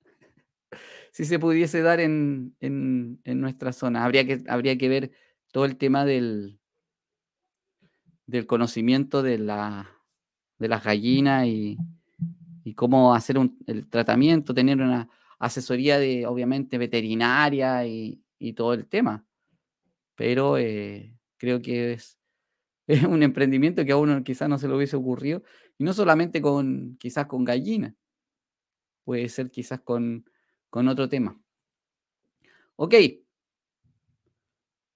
[1.12, 2.56] si se pudiese dar en,
[3.24, 4.04] nuestra zona.
[4.04, 5.12] Habría que, habría que ver
[5.52, 6.60] todo el tema del,
[8.26, 9.90] del conocimiento de, la,
[10.58, 11.78] de las gallinas y,
[12.74, 18.22] cómo hacer el tratamiento, tener una asesoría de, obviamente, veterinaria y,
[18.54, 19.24] todo el tema.
[20.14, 22.18] Pero eh, creo que es,
[22.86, 25.42] es un emprendimiento que a uno quizás no se le hubiese ocurrido
[25.78, 27.94] y no solamente con, quizás con gallina,
[29.04, 30.24] puede ser quizás con,
[30.68, 31.40] con otro tema.
[32.76, 32.94] Ok.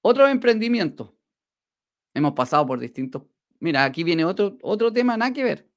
[0.03, 1.17] Otro emprendimiento.
[2.15, 3.25] Hemos pasado por distintos.
[3.61, 5.74] Mira, aquí viene otro, otro tema, nada que ver.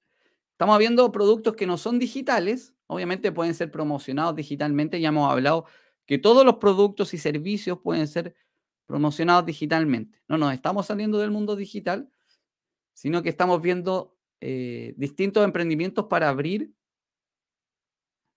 [0.57, 4.99] Estamos viendo productos que no son digitales, obviamente pueden ser promocionados digitalmente.
[4.99, 5.65] Ya hemos hablado
[6.07, 8.35] que todos los productos y servicios pueden ser
[8.87, 10.19] promocionados digitalmente.
[10.27, 12.09] No nos estamos saliendo del mundo digital,
[12.93, 16.73] sino que estamos viendo eh, distintos emprendimientos para abrir,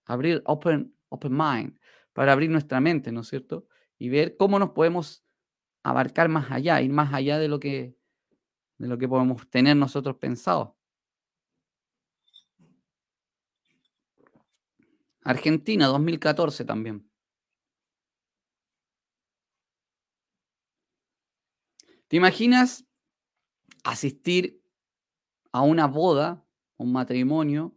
[0.05, 1.79] abrir open, open mind,
[2.13, 3.67] para abrir nuestra mente, ¿no es cierto?
[3.99, 5.25] Y ver cómo nos podemos
[5.83, 7.97] abarcar más allá, ir más allá de lo que,
[8.77, 10.77] de lo que podemos tener nosotros pensado.
[15.23, 17.11] Argentina, 2014 también.
[22.09, 22.85] ¿Te imaginas
[23.85, 24.61] asistir
[25.53, 26.45] a una boda,
[26.77, 27.77] un matrimonio,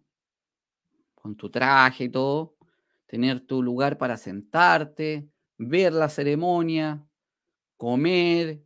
[1.14, 2.58] con tu traje y todo,
[3.06, 7.06] tener tu lugar para sentarte, ver la ceremonia,
[7.78, 8.64] comer,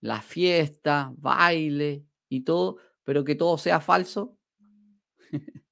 [0.00, 4.36] la fiesta, baile y todo, pero que todo sea falso.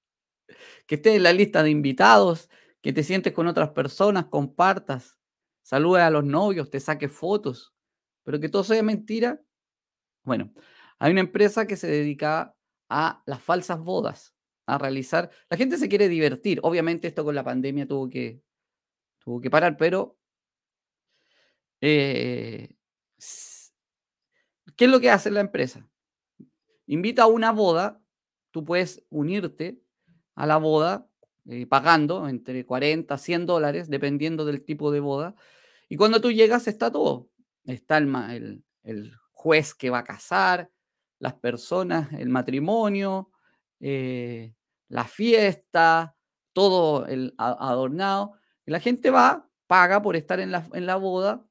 [0.87, 2.49] que estés en la lista de invitados,
[2.81, 5.18] que te sientes con otras personas, compartas,
[5.62, 7.75] saludes a los novios, te saques fotos,
[8.22, 9.40] pero que todo sea mentira.
[10.22, 10.53] Bueno,
[10.99, 12.55] hay una empresa que se dedica
[12.88, 14.35] a las falsas bodas,
[14.66, 15.31] a realizar.
[15.51, 16.61] La gente se quiere divertir.
[16.62, 18.40] Obviamente esto con la pandemia tuvo que,
[19.18, 20.16] tuvo que parar, pero
[21.81, 22.77] eh,
[24.77, 25.88] ¿qué es lo que hace la empresa?
[26.87, 28.01] Invita a una boda,
[28.53, 29.81] tú puedes unirte
[30.37, 31.09] a la boda
[31.49, 35.35] eh, pagando entre 40, 100 dólares, dependiendo del tipo de boda.
[35.88, 37.29] Y cuando tú llegas está todo.
[37.64, 40.70] Está el, el juez que va a casar,
[41.18, 43.31] las personas, el matrimonio,
[43.81, 44.55] eh,
[44.89, 46.16] la fiesta,
[46.53, 48.34] todo el adornado.
[48.66, 51.45] Y la gente va, paga por estar en la, en la boda,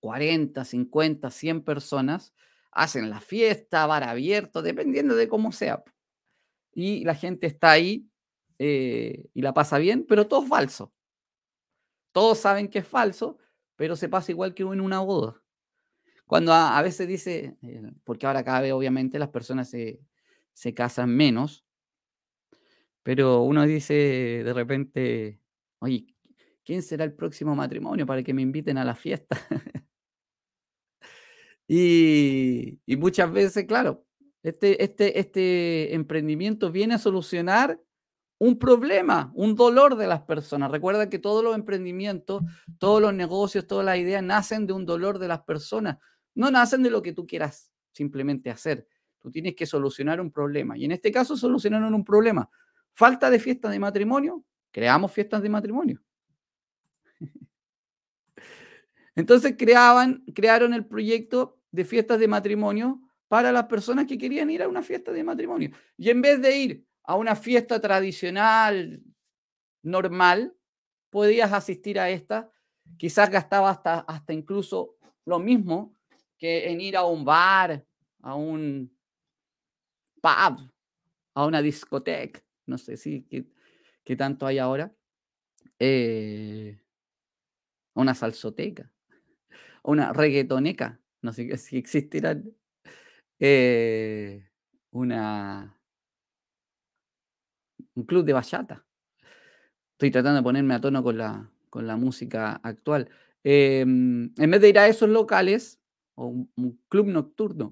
[0.00, 2.32] 40, 50, 100 personas,
[2.70, 5.82] hacen la fiesta, bar abierto, dependiendo de cómo sea.
[6.72, 8.08] Y la gente está ahí
[8.58, 10.92] eh, y la pasa bien, pero todo es falso.
[12.12, 13.38] Todos saben que es falso,
[13.76, 15.42] pero se pasa igual que en una boda.
[16.30, 20.00] Cuando a, veces dice, eh, porque ahora cada vez obviamente las personas se,
[20.74, 21.64] casan menos,
[23.02, 23.94] pero uno dice
[24.44, 25.40] de repente,
[25.80, 26.14] oye,
[26.64, 29.36] ¿quién será el próximo matrimonio para que me inviten a la fiesta?
[31.66, 34.06] y, muchas veces, claro,
[34.42, 37.80] este, este, este emprendimiento viene a solucionar
[38.38, 40.70] un problema, un dolor de las personas.
[40.70, 42.42] Recuerda que todos los emprendimientos,
[42.78, 45.98] todos los negocios, todas las ideas nacen de un dolor de las personas.
[46.34, 48.86] No nacen de lo que tú quieras simplemente hacer.
[49.18, 50.78] Tú tienes que solucionar un problema.
[50.78, 52.48] Y en este caso solucionaron un problema.
[52.94, 56.02] Falta de fiestas de matrimonio, creamos fiestas de matrimonio.
[59.14, 64.60] Entonces creaban, crearon el proyecto de fiestas de matrimonio para las personas que querían ir
[64.60, 65.70] a una fiesta de matrimonio.
[65.96, 69.00] Y en vez de ir a una fiesta tradicional,
[69.84, 70.56] normal,
[71.10, 72.50] podías asistir a esta.
[72.96, 75.94] Quizás gastaba hasta, hasta incluso lo mismo
[76.38, 77.86] que en ir a un bar,
[78.20, 78.92] a un
[80.20, 80.68] pub,
[81.32, 82.42] a una discoteca.
[82.66, 83.22] No sé si
[84.02, 84.92] qué, tanto hay ahora.
[85.78, 86.82] Eh,
[87.94, 88.90] una salsoteca,
[89.84, 91.00] una reggaetoneca.
[91.22, 92.56] No sé si existirán.
[93.42, 94.46] Eh,
[94.90, 95.74] una
[97.94, 98.84] un club de bachata.
[99.92, 103.08] Estoy tratando de ponerme a tono con la, con la música actual.
[103.42, 105.80] Em, en vez de ir a esos locales,
[106.14, 107.70] o un, club nocturno,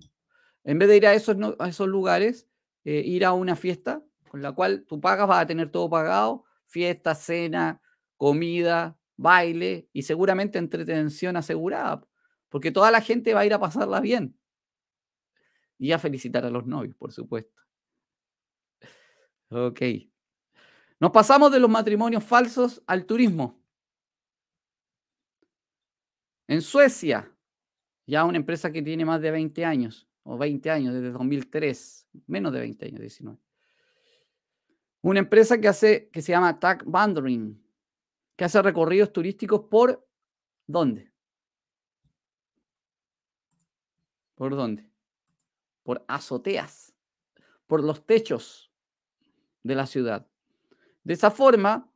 [0.64, 2.49] en vez de ir a esos, a esos lugares,
[2.85, 6.45] eh, ir a una fiesta con la cual tú pagas, vas a tener todo pagado,
[6.66, 7.81] fiesta, cena,
[8.16, 12.07] comida, baile y seguramente entretención asegurada,
[12.49, 14.38] porque toda la gente va a ir a pasarla bien
[15.79, 17.62] y a felicitar a los novios, por supuesto.
[19.51, 19.81] Ok.
[21.01, 23.62] Nos pasamos de los matrimonios falsos al turismo.
[26.49, 27.33] En Suecia,
[28.07, 32.53] ya una empresa que tiene más de 20 años, o 20 años, desde 2003, menos
[32.53, 33.39] de 20 años, 19.
[35.03, 37.62] Una empresa que hace, que se llama Tag Wandering,
[38.37, 40.07] que hace recorridos turísticos por
[40.66, 41.12] ¿dónde?
[44.35, 44.89] ¿Por dónde?
[45.89, 46.95] Por azoteas,
[47.66, 48.70] por los techos
[49.62, 50.28] de la ciudad.
[51.03, 51.91] De esa forma,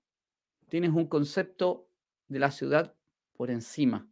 [0.70, 1.90] tienes un concepto
[2.26, 2.97] de la ciudad
[3.34, 4.11] por encima.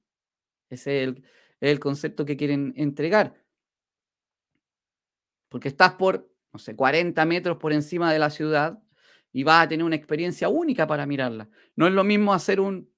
[0.68, 1.14] Ese es
[1.62, 3.42] el, concepto que quieren entregar.
[5.48, 8.82] Porque estás por, no sé, 40 metros por encima de la ciudad
[9.32, 11.48] y vas a tener una experiencia única para mirarla.
[11.74, 12.92] No es lo mismo hacer un,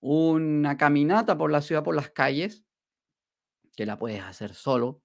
[0.00, 2.64] una caminata por la ciudad, por las calles,
[3.76, 5.02] que la puedes hacer solo,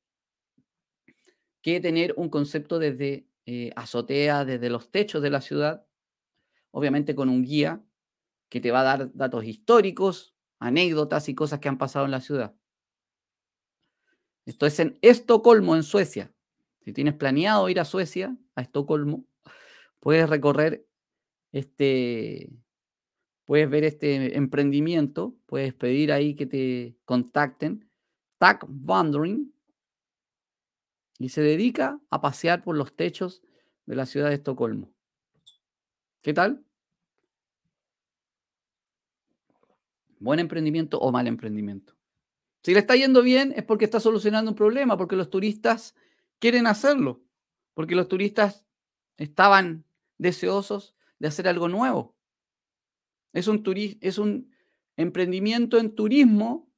[1.66, 5.88] que tener un concepto desde eh, azotea desde los techos de la ciudad,
[6.70, 7.84] obviamente con un guía
[8.50, 12.22] que te va a dar datos históricos, anécdotas y cosas que han pasado en la
[12.22, 12.56] ciudad.
[14.46, 16.32] Esto es en Estocolmo, en Suecia.
[16.82, 19.26] Si tienes planeado ir a Suecia, a Estocolmo,
[20.00, 20.88] puedes recorrer
[21.52, 22.52] este,
[23.44, 27.90] puedes ver este emprendimiento, puedes pedir ahí que te contacten.
[28.38, 29.55] Tag Wandering
[31.20, 33.42] y se dedica a pasear por los techos
[33.86, 34.92] de la ciudad de Estocolmo.
[36.22, 36.66] ¿Qué tal?
[40.20, 41.96] ¿Buen emprendimiento o mal emprendimiento?
[42.64, 45.94] Si le está yendo bien es porque está solucionando un problema, porque los turistas
[46.40, 47.24] quieren hacerlo,
[47.76, 48.66] porque los turistas
[49.18, 49.86] estaban
[50.18, 52.16] deseosos de hacer algo nuevo.
[53.34, 53.64] Es un,
[54.02, 54.52] es un
[54.98, 56.72] emprendimiento en turismo,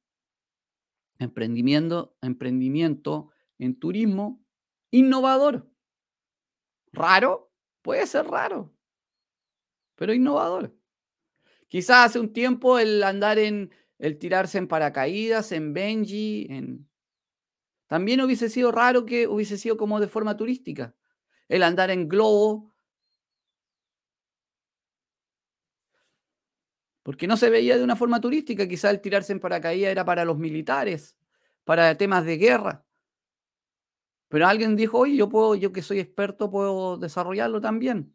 [1.18, 4.44] emprendimiento, emprendimiento en turismo
[4.90, 5.70] innovador.
[6.92, 7.52] Raro,
[7.82, 8.72] puede ser raro,
[9.94, 10.74] pero innovador.
[11.68, 16.88] Quizás hace un tiempo el andar en, el tirarse en paracaídas, en Benji, en...
[17.86, 20.94] También hubiese sido raro que hubiese sido como de forma turística.
[21.48, 22.74] El andar en globo.
[27.02, 28.68] Porque no se veía de una forma turística.
[28.68, 31.16] Quizás el tirarse en paracaídas era para los militares,
[31.64, 32.87] para temas de guerra.
[34.28, 38.14] Pero alguien dijo, oye, yo puedo, yo que soy experto, puedo desarrollarlo también.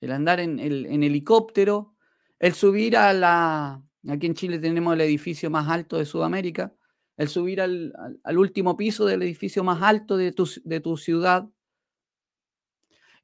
[0.00, 1.94] El andar en, el, en helicóptero,
[2.38, 3.82] el subir a la...
[4.08, 6.72] Aquí en Chile tenemos el edificio más alto de Sudamérica,
[7.16, 7.92] el subir al,
[8.36, 11.48] último piso del edificio más alto de tu, de tu ciudad.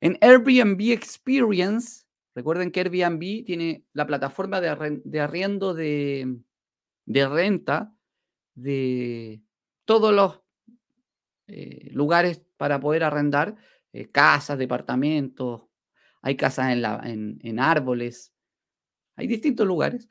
[0.00, 2.04] En Airbnb Experience,
[2.34, 6.40] recuerden que Airbnb tiene la plataforma de, de arriendo de,
[7.06, 7.94] de renta
[8.54, 9.40] de
[9.84, 10.43] todos los
[11.46, 13.56] eh, lugares para poder arrendar,
[13.92, 15.62] eh, casas, departamentos,
[16.22, 18.32] hay casas en, en, árboles,
[19.16, 20.08] hay distintos lugares,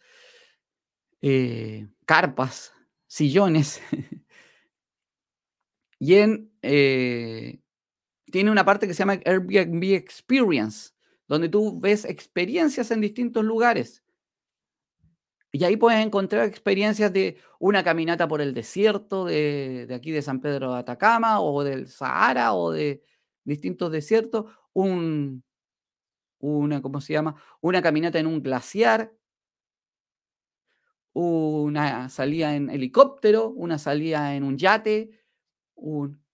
[1.22, 2.72] eh, carpas,
[3.08, 3.82] sillones.
[6.00, 6.52] y en,
[8.32, 10.92] tiene una parte que se llama Airbnb Experience,
[11.28, 14.03] donde tú ves experiencias en distintos lugares.
[15.56, 20.42] Y ahí puedes encontrar experiencias de una caminata por el desierto de, aquí de San
[20.42, 23.04] Pedro de Atacama o del Sahara o de
[23.44, 25.44] distintos desiertos, un,
[26.40, 27.36] una, ¿cómo se llama?
[27.62, 29.14] Una caminata en un glaciar,
[31.14, 35.24] una salida en helicóptero, una salida en un yate,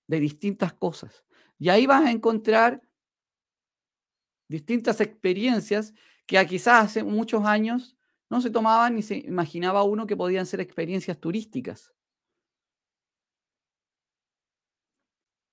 [0.08, 1.26] de distintas cosas.
[1.58, 2.82] Y ahí vas a encontrar
[4.48, 5.94] distintas experiencias
[6.26, 7.99] que quizás hace muchos años
[8.30, 11.94] no se tomaban ni se imaginaba uno que podían ser experiencias turísticas.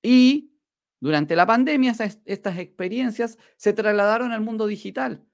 [0.02, 0.52] Y
[1.00, 5.26] durante la pandemia estas experiencias se trasladaron al mundo digital.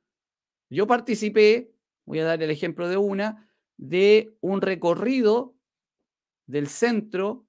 [0.70, 1.74] Yo participé,
[2.06, 5.54] voy a dar el ejemplo de una, de un recorrido
[6.46, 7.46] del centro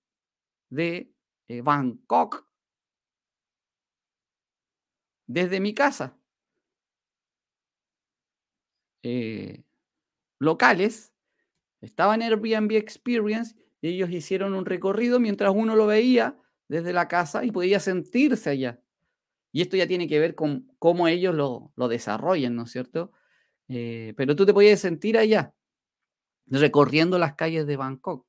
[0.69, 1.13] de
[1.47, 2.47] eh, Bangkok
[5.27, 6.17] desde mi casa.
[9.03, 9.63] Eh,
[10.43, 11.13] locales
[11.81, 16.37] estaban en Airbnb Experience y ellos hicieron un recorrido mientras uno lo veía
[16.67, 18.81] desde la casa y podía sentirse allá.
[19.51, 23.11] Y esto ya tiene que ver con cómo ellos lo, desarrollan, ¿no es cierto?
[23.67, 25.53] Eh, pero tú te podías sentir allá,
[26.47, 28.25] recorriendo las calles de Bangkok.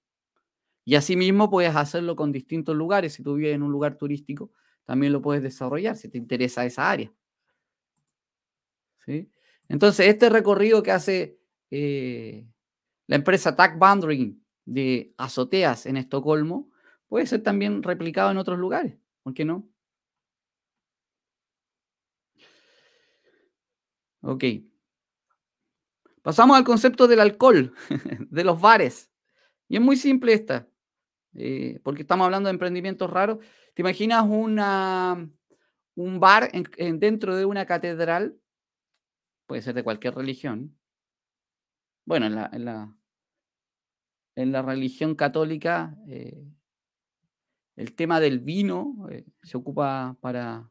[0.85, 3.15] Y asimismo puedes hacerlo con distintos lugares.
[3.15, 4.51] Si tú vives en un lugar turístico,
[4.85, 7.11] también lo puedes desarrollar si te interesa esa área.
[9.07, 9.31] ¿Sí?
[9.69, 11.39] Entonces, este recorrido que hace
[11.71, 12.47] eh,
[13.07, 16.71] la empresa Tag Boundary de azoteas en Estocolmo
[17.09, 18.97] puede ser también replicado en otros lugares.
[19.23, 19.69] ¿Por qué no?
[24.23, 24.45] Ok.
[26.23, 27.75] Pasamos al concepto del alcohol,
[28.31, 29.11] de los bares.
[29.69, 30.67] Y es muy simple esta.
[31.35, 33.39] Eh, porque estamos hablando de emprendimientos raros.
[33.75, 35.29] ¿Te imaginas una,
[35.97, 38.39] un bar dentro de una catedral?
[39.47, 40.75] Puede ser de cualquier religión.
[42.05, 42.51] Bueno, en la,
[44.37, 46.45] en la, religión católica, eh,
[47.77, 50.71] el tema del vino eh, se ocupa para,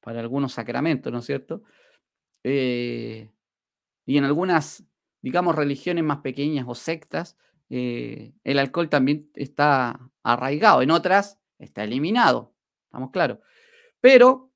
[0.00, 1.62] para algunos sacramentos, ¿no es cierto?
[2.42, 3.28] y
[4.16, 4.82] en algunas,
[5.20, 7.36] digamos, religiones más pequeñas o sectas,
[7.70, 12.52] eh, el alcohol también está arraigado, en otras está eliminado,
[12.86, 13.38] estamos claros.
[14.00, 14.52] Pero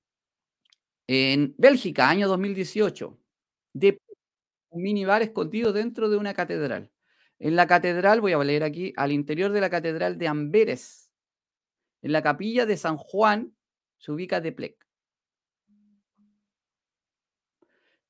[1.07, 3.19] en Bélgica, año 2018,
[3.75, 4.01] de
[4.75, 6.91] un minibar escondido dentro de una catedral.
[7.39, 11.13] En la catedral, voy a leer aquí, al interior de la catedral de Amberes,
[12.03, 13.57] en la capilla de San Juan,
[13.99, 14.87] se ubica de Plec.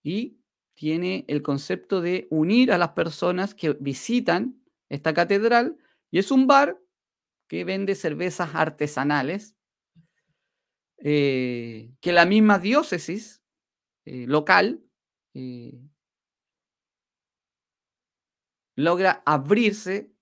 [0.03, 0.39] Y
[0.75, 5.77] tiene el concepto de unir a las personas que visitan esta catedral
[6.11, 6.79] y es un bar
[7.47, 9.55] que vende cervezas artesanales
[10.99, 13.43] eh, que la misma diócesis
[14.07, 14.83] eh, local
[15.35, 15.81] eh,
[18.77, 20.12] logra abrirse,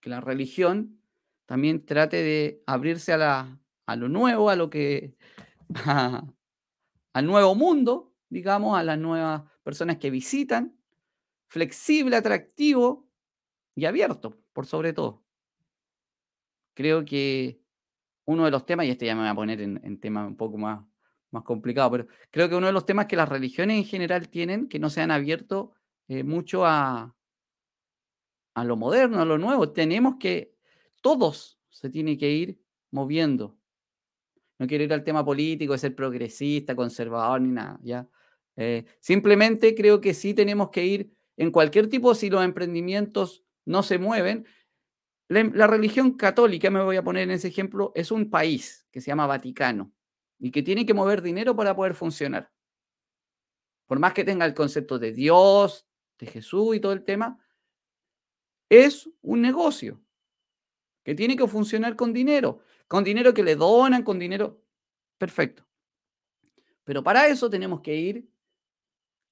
[0.00, 1.00] que la religión
[1.46, 5.16] también trate de abrirse a, la, a lo nuevo, a lo que,
[5.84, 10.76] al nuevo mundo, digamos, a las nuevas personas que visitan,
[11.48, 13.04] flexible, atractivo,
[13.74, 15.24] y abierto, por sobre todo.
[16.74, 17.60] Creo que
[18.24, 20.58] uno de los temas, y este ya me voy a poner en, temas un poco
[20.58, 20.84] más,
[21.30, 24.68] más complicado, pero creo que uno de los temas que las religiones en general tienen,
[24.68, 25.74] que no se han abierto
[26.08, 27.14] eh, mucho a,
[28.54, 29.70] a lo moderno, a lo nuevo.
[29.70, 30.54] Tenemos que,
[31.02, 33.58] todos se tienen que ir moviendo.
[34.58, 38.08] No quiero ir al tema político, de ser progresista, conservador, ni nada, ¿ya?
[38.56, 43.82] Eh, simplemente creo que sí tenemos que ir en cualquier tipo, si los emprendimientos no
[43.82, 44.46] se mueven.
[45.28, 49.08] La, religión católica, me voy a poner en ese ejemplo, es un país que se
[49.08, 49.92] llama Vaticano
[50.38, 52.52] y que tiene que mover dinero para poder funcionar.
[53.86, 55.88] Por más que tenga el concepto de Dios,
[56.18, 57.43] de Jesús y todo el tema,
[58.68, 60.00] es un negocio
[61.02, 64.62] que tiene que funcionar con dinero, con dinero que le donan, con dinero
[65.18, 65.66] perfecto.
[66.84, 68.30] Pero para eso tenemos que ir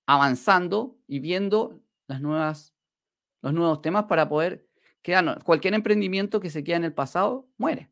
[0.07, 2.73] avanzando y viendo las nuevas
[3.43, 4.67] los nuevos temas para poder
[5.03, 5.43] quedar.
[5.45, 7.91] Cualquier emprendimiento que se queda en el pasado muere.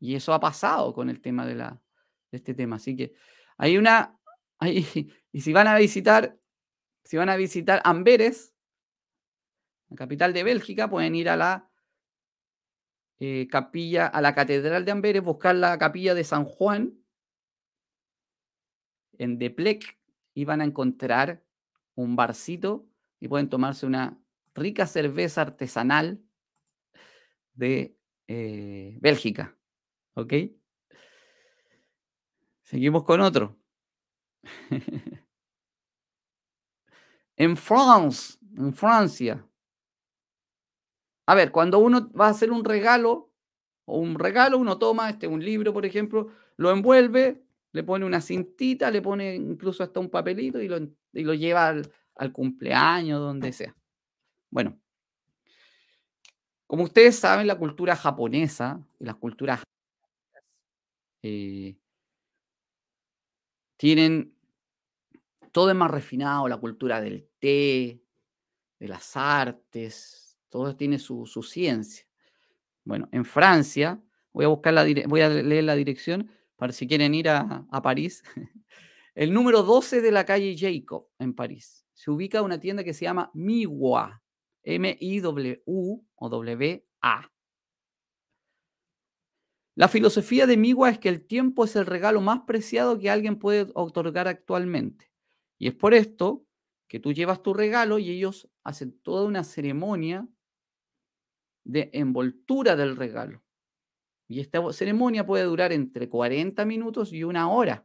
[0.00, 1.82] Y eso ha pasado con el tema de, la,
[2.30, 2.76] de este tema.
[2.76, 3.14] Así que
[3.58, 4.18] hay una.
[4.60, 6.38] Hay, y si van a visitar,
[7.04, 8.54] si van a visitar Amberes,
[9.88, 11.70] la capital de Bélgica, pueden ir a la
[13.20, 16.98] eh, capilla, a la catedral de Amberes, buscar la capilla de San Juan
[19.18, 19.98] en Deplec
[20.34, 21.42] y van a encontrar
[21.94, 22.86] un barcito
[23.18, 24.18] y pueden tomarse una
[24.54, 26.22] rica cerveza artesanal
[27.54, 27.96] de
[28.28, 29.56] eh, Bélgica.
[30.14, 30.34] ¿Ok?
[32.62, 33.58] Seguimos con otro.
[37.36, 39.47] en France, en Francia.
[41.28, 43.30] A ver, cuando uno va a hacer un regalo
[43.84, 48.22] o un regalo, uno toma este, un libro, por ejemplo, lo envuelve, le pone una
[48.22, 53.52] cintita, le pone incluso hasta un papelito y lo, y lo lleva al, cumpleaños, donde
[53.52, 53.76] sea.
[54.50, 54.80] Bueno,
[56.66, 59.62] como ustedes saben, la cultura japonesa y las culturas
[61.22, 61.76] eh,
[63.76, 64.34] tienen
[65.52, 68.02] todo es más refinado, la cultura del té,
[68.78, 72.06] de las artes, todo tiene su, ciencia.
[72.84, 77.14] Bueno, en Francia, voy a buscar la voy a leer la dirección para si quieren
[77.14, 78.22] ir a, a París.
[79.14, 83.06] El número 12 de la calle Jacob en París se ubica una tienda que se
[83.06, 84.22] llama Miwa,
[84.62, 87.32] M-I-W o W-A.
[89.74, 93.36] La filosofía de Miwa es que el tiempo es el regalo más preciado que alguien
[93.36, 95.10] puede otorgar actualmente.
[95.58, 96.46] Y es por esto
[96.86, 100.28] que tú llevas tu regalo y ellos hacen toda una ceremonia
[101.68, 103.42] de envoltura del regalo.
[104.26, 107.84] Y esta ceremonia puede durar entre 40 minutos y una hora.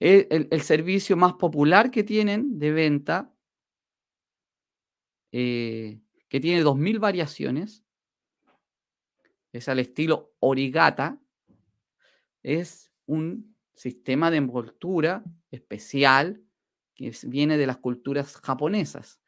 [0.00, 3.32] el, servicio más popular que tienen de venta,
[5.32, 7.82] eh, que tiene 2.000 variaciones,
[9.52, 11.18] es al estilo Origata,
[12.42, 16.44] es un sistema de envoltura especial
[16.94, 19.23] que viene de las culturas japonesas,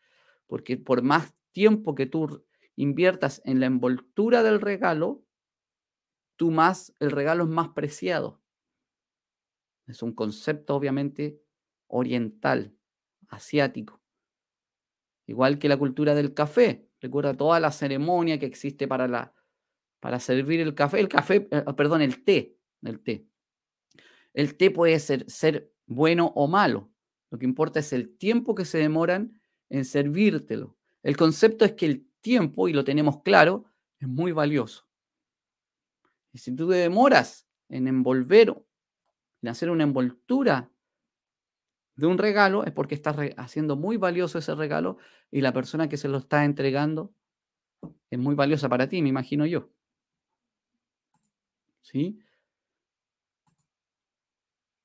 [0.46, 2.44] porque por más tiempo que tú
[2.76, 5.24] inviertas en la envoltura del regalo,
[6.36, 8.42] tú más, el regalo es más preciado.
[9.86, 11.40] Es un concepto obviamente
[11.86, 12.76] oriental,
[13.28, 14.00] asiático.
[15.26, 16.88] Igual que la cultura del café.
[17.00, 19.34] Recuerda toda la ceremonia que existe para, la,
[20.00, 21.00] para servir el café.
[21.00, 22.56] El café, eh, perdón, el té.
[22.82, 23.26] El té.
[24.34, 26.90] El té puede ser, ser bueno o malo.
[27.30, 30.76] Lo que importa es el tiempo que se demoran en servírtelo.
[31.02, 34.86] El concepto es que el tiempo, y lo tenemos claro, es muy valioso.
[36.32, 38.54] Y si tú te demoras en envolver
[39.48, 40.70] hacer una envoltura
[41.94, 44.98] de un regalo es porque estás haciendo muy valioso ese regalo
[45.30, 47.14] y la persona que se lo está entregando
[48.10, 49.70] es muy valiosa para ti, me imagino yo.
[51.82, 52.18] ¿Sí?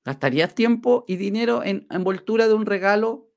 [0.03, 3.30] ¿Gastarías tiempo y dinero en envoltura de un regalo?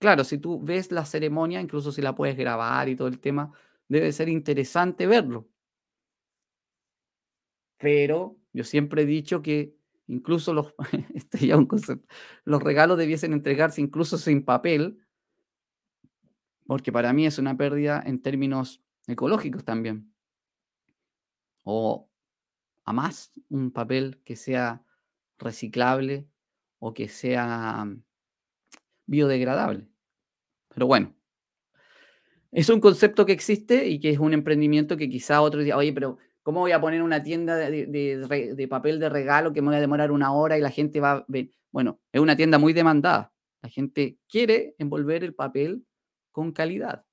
[0.00, 3.52] Claro, si tú ves la ceremonia, incluso si la puedes grabar y todo el tema,
[3.86, 5.46] debe ser interesante verlo.
[7.78, 9.74] Pero yo siempre he dicho que
[10.06, 10.74] incluso los,
[11.14, 11.38] este
[12.44, 15.04] los regalos debiesen entregarse incluso sin papel,
[16.66, 20.14] porque para mí es una pérdida en términos ecológicos también.
[21.64, 22.08] O
[22.84, 24.82] a más un papel que sea
[25.38, 26.26] reciclable
[26.78, 27.86] o que sea
[29.10, 29.88] biodegradable.
[30.74, 31.14] Pero bueno,
[32.52, 35.92] es un concepto que existe y que es un emprendimiento que quizá otro día, oye,
[35.92, 39.80] pero ¿Cómo voy a poner una tienda de, papel de regalo que me voy a
[39.80, 41.50] demorar una hora y la gente va a ver?
[41.70, 43.32] Bueno, es una tienda muy demandada.
[43.62, 45.86] La gente quiere envolver el papel
[46.32, 47.04] con calidad.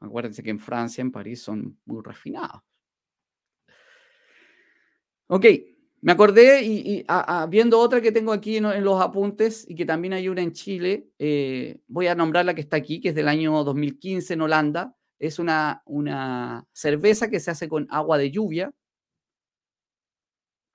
[0.00, 2.62] Acuérdense que en Francia, en París, son muy refinados.
[5.28, 5.46] Ok,
[6.00, 7.04] me acordé y,
[7.48, 11.08] viendo otra que tengo aquí en, los apuntes y que también hay una en Chile,
[11.18, 14.96] eh, voy a nombrar la que está aquí, que es del año 2015 en Holanda,
[15.18, 18.72] es una, una cerveza que se hace con agua de lluvia,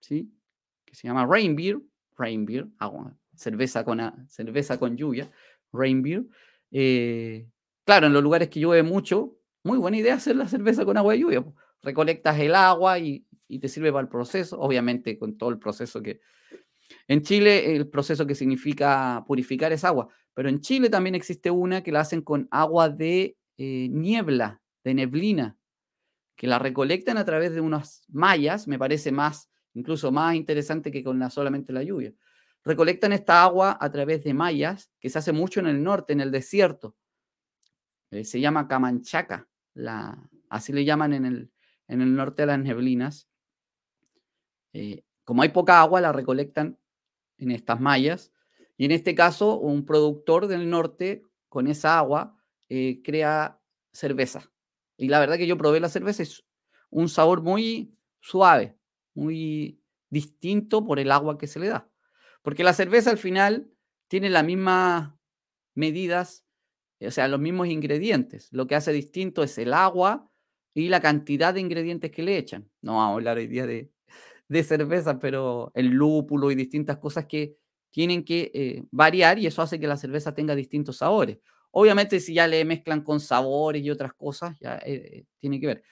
[0.01, 0.30] ¿sí?
[0.86, 1.80] que se llama Rain Beer,
[2.17, 5.32] Beer, agua, cerveza, con, cerveza con lluvia,
[5.71, 6.26] Rain Beer.
[6.71, 7.47] Eh,
[7.86, 11.13] claro, en los lugares que llueve mucho, muy buena idea hacer la cerveza con agua
[11.13, 11.43] de lluvia.
[11.82, 16.01] Recolectas el agua y, y te sirve para el proceso, obviamente con todo el proceso
[16.01, 16.22] que...
[17.08, 21.84] En Chile el proceso que significa purificar es agua, pero en Chile también existe una
[21.84, 25.58] que la hacen con agua de eh, niebla, de neblina,
[26.36, 31.04] que la recolectan a través de unas mallas, me parece más, incluso más interesante que
[31.04, 32.14] con la, solamente la lluvia.
[32.64, 36.22] Recolectan esta agua a través de mallas, que se hace mucho en el norte, en
[36.22, 36.95] el desierto.
[38.12, 39.47] Eh, se llama Camanchaca,
[40.49, 41.51] así le llaman en el,
[41.88, 43.28] en el norte de las neblinas.
[44.74, 46.78] Eh, como hay poca agua, la recolectan
[47.38, 48.32] en estas mallas.
[48.78, 52.38] Y en este caso, un productor del norte, con esa agua,
[52.69, 53.61] eh, crea
[53.91, 54.51] cerveza.
[54.97, 56.43] Y la verdad que yo probé la cerveza, es
[56.89, 58.78] un sabor muy suave,
[59.13, 61.89] muy distinto por el agua que se le da.
[62.41, 63.71] Porque la cerveza al final
[64.07, 65.13] tiene las mismas
[65.76, 66.45] medidas,
[66.99, 68.49] o sea, los mismos ingredientes.
[68.51, 70.30] Lo que hace distinto es el agua
[70.74, 72.69] y la cantidad de ingredientes que le echan.
[72.82, 73.93] No vamos a hablar hoy día de,
[74.54, 77.58] de cerveza, pero el lúpulo y distintas cosas que
[77.91, 81.39] tienen que eh, variar y eso hace que la cerveza tenga distintos sabores
[81.76, 85.84] Obviamente, si ya le mezclan con sabores y otras cosas, ya eh, tiene que ver.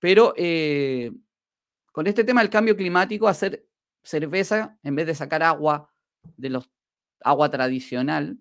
[0.00, 1.12] Pero eh,
[1.92, 3.64] con este tema del cambio climático, hacer
[4.02, 5.88] cerveza en vez de sacar agua
[6.36, 6.68] de los
[7.20, 8.40] agua tradicional,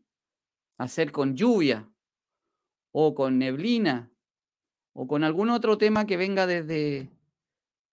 [0.80, 1.88] hacer con lluvia
[2.92, 4.12] o con neblina
[4.94, 7.12] o con algún otro tema que venga desde,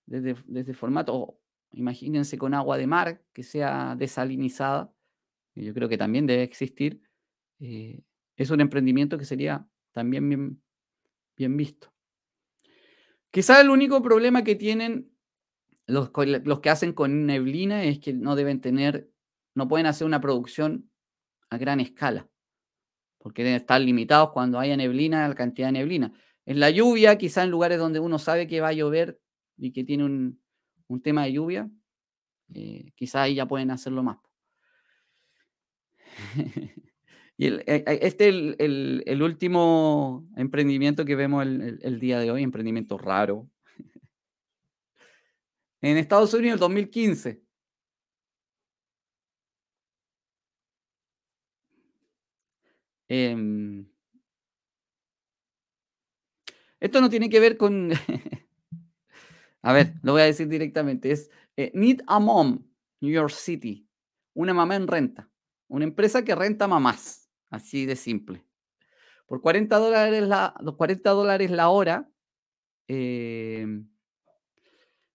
[0.06, 1.38] desde, formato,
[1.76, 4.92] imagínense con agua de mar que sea desalinizada,
[5.54, 7.02] que yo creo que también debe existir,
[7.60, 8.02] eh,
[8.36, 10.62] es un emprendimiento que sería también bien,
[11.36, 11.92] bien visto.
[13.30, 15.12] Quizá el único problema que tienen
[15.86, 16.10] los,
[16.44, 19.10] los, que hacen con neblina es que no deben tener,
[19.54, 20.90] no pueden hacer una producción
[21.50, 22.28] a gran escala,
[23.18, 26.12] porque deben estar limitados cuando haya neblina, la cantidad de neblina.
[26.46, 29.20] En la lluvia, quizá en lugares donde uno sabe que va a llover
[29.58, 30.40] y que tiene un,
[30.88, 31.70] un tema de lluvia,
[32.54, 34.18] eh, quizá ahí ya pueden hacerlo más.
[37.36, 42.18] y el, eh, eh, este es el, el, último emprendimiento que vemos el, el día
[42.20, 43.48] de hoy, emprendimiento raro,
[45.82, 47.46] en Estados Unidos, en 2015.
[53.08, 53.86] Em,
[56.80, 57.90] esto no tiene que ver con...
[59.66, 61.10] a ver, lo voy a decir directamente.
[61.10, 62.64] Es eh, Need a Mom,
[63.00, 63.88] New York City.
[64.32, 65.28] Una mamá en renta.
[65.66, 67.28] Una empresa que renta mamás.
[67.50, 68.46] Así de simple.
[69.26, 72.08] Por 40 dólares la, los 40 dólares la hora,
[72.86, 73.66] eh,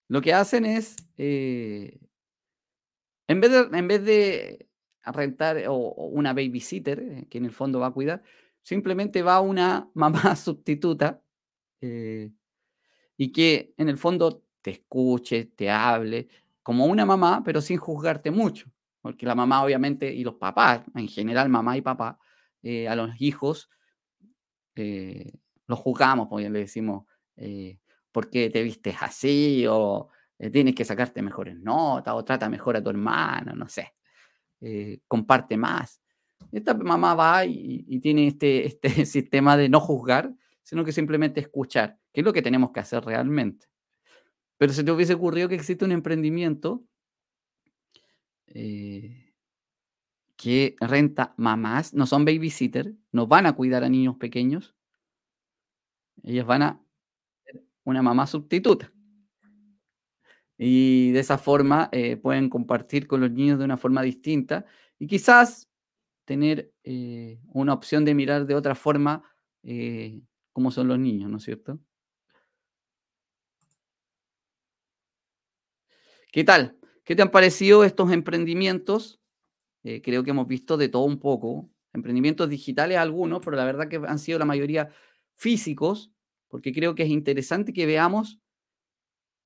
[0.08, 1.98] lo que hacen es, eh,
[3.28, 4.68] en, vez de, en vez de
[5.02, 5.76] rentar o,
[6.10, 8.22] una babysitter, eh, que en el fondo va a cuidar,
[8.60, 11.22] simplemente va una mamá sustituta
[11.80, 12.32] eh,
[13.22, 16.26] y que en el fondo te escuche, te hable,
[16.60, 18.68] como una mamá, pero sin juzgarte mucho.
[19.00, 22.18] Porque la mamá, obviamente, y los papás, en general, mamá y papá,
[22.88, 23.70] a los hijos
[24.74, 27.04] los juzgamos, porque le decimos,
[28.10, 29.66] ¿por qué te vistes así?
[29.68, 30.08] O
[30.40, 33.94] eh, tienes que sacarte mejores notas, o trata mejor a tu hermano, no sé.
[34.60, 36.00] Eh, comparte más.
[36.50, 41.98] Esta mamá va y, tiene este, este sistema de no juzgar, sino que simplemente escuchar,
[42.12, 43.66] que es lo que tenemos que hacer realmente.
[44.58, 46.84] Pero si te hubiese ocurrido que existe un emprendimiento
[48.46, 49.34] eh,
[50.36, 54.74] que renta mamás, no son babysitter, no van a cuidar a niños pequeños,
[56.22, 56.82] ellas van a
[57.84, 58.92] una mamá sustituta.
[60.56, 64.64] Y de esa forma eh, pueden compartir con los niños de una forma distinta
[64.98, 65.68] y quizás
[66.24, 69.24] tener eh, una opción de mirar de otra forma
[70.52, 71.80] cómo son los niños, ¿no es cierto?
[76.32, 76.76] ¿Qué tal?
[77.04, 79.18] ¿Qué te han parecido estos emprendimientos?
[80.02, 81.70] creo que hemos visto de todo un poco.
[81.92, 84.90] Emprendimientos digitales algunos, pero la verdad que han sido la mayoría
[85.34, 86.12] físicos
[86.48, 88.38] porque creo que es interesante que veamos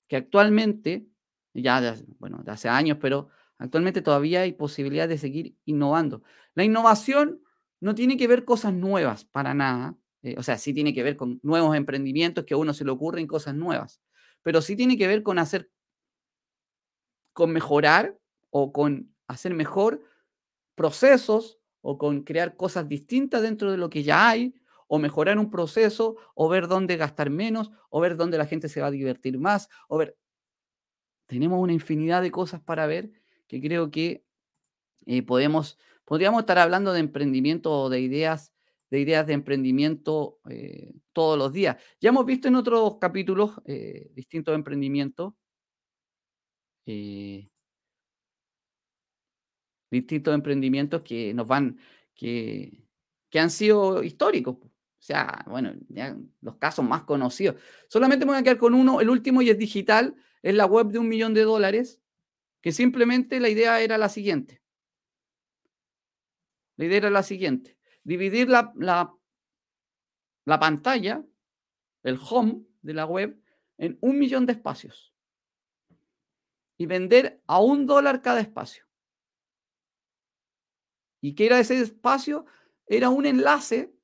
[0.08, 1.06] que actualmente,
[1.54, 3.28] ya de, bueno, de hace años, pero
[3.58, 6.22] actualmente todavía hay posibilidad de seguir innovando.
[6.54, 7.40] La innovación
[7.80, 9.96] no tiene que ver cosas nuevas para nada,
[10.26, 12.90] eh, o sea, sí tiene que ver con nuevos emprendimientos que a uno se le
[12.90, 14.00] ocurren cosas nuevas,
[14.42, 15.70] pero sí tiene que ver con hacer,
[17.32, 18.18] con mejorar
[18.50, 20.02] o con hacer mejor
[20.74, 24.52] procesos o con crear cosas distintas dentro de lo que ya hay
[24.88, 28.80] o mejorar un proceso, o ver dónde gastar menos, o ver dónde la gente se
[28.80, 30.16] va a divertir más, o ver...
[31.26, 33.10] Tenemos una infinidad de cosas para ver
[33.48, 34.24] que creo que
[35.06, 38.52] eh, podemos, podríamos estar hablando de emprendimiento o de ideas,
[38.90, 41.76] de ideas de emprendimiento eh, todos los días.
[42.00, 45.34] Ya hemos visto en otros capítulos eh, distintos emprendimientos,
[49.90, 51.78] distintos emprendimientos que nos van,
[52.14, 52.86] que,
[53.28, 54.56] que han sido históricos.
[54.56, 55.72] O sea, bueno,
[56.40, 57.56] los casos más conocidos.
[57.88, 60.88] Solamente me voy a quedar con uno, el último y es digital, es la web
[60.88, 62.00] de un millón de dólares,
[62.60, 64.62] que simplemente la idea era la siguiente.
[66.76, 69.12] La idea era la siguiente, dividir la, la,
[70.44, 71.24] la pantalla,
[72.02, 73.40] el home de la web,
[73.78, 75.12] en un millón de espacios
[76.78, 78.84] y vender a un dólar cada espacio.
[81.20, 82.46] ¿Y qué era ese espacio?
[82.86, 83.96] Era un enlace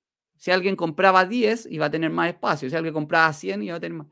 [0.43, 2.69] si alguien compraba 10, iba a tener más espacio.
[2.69, 4.09] Si alguien compraba 100, iba a tener más.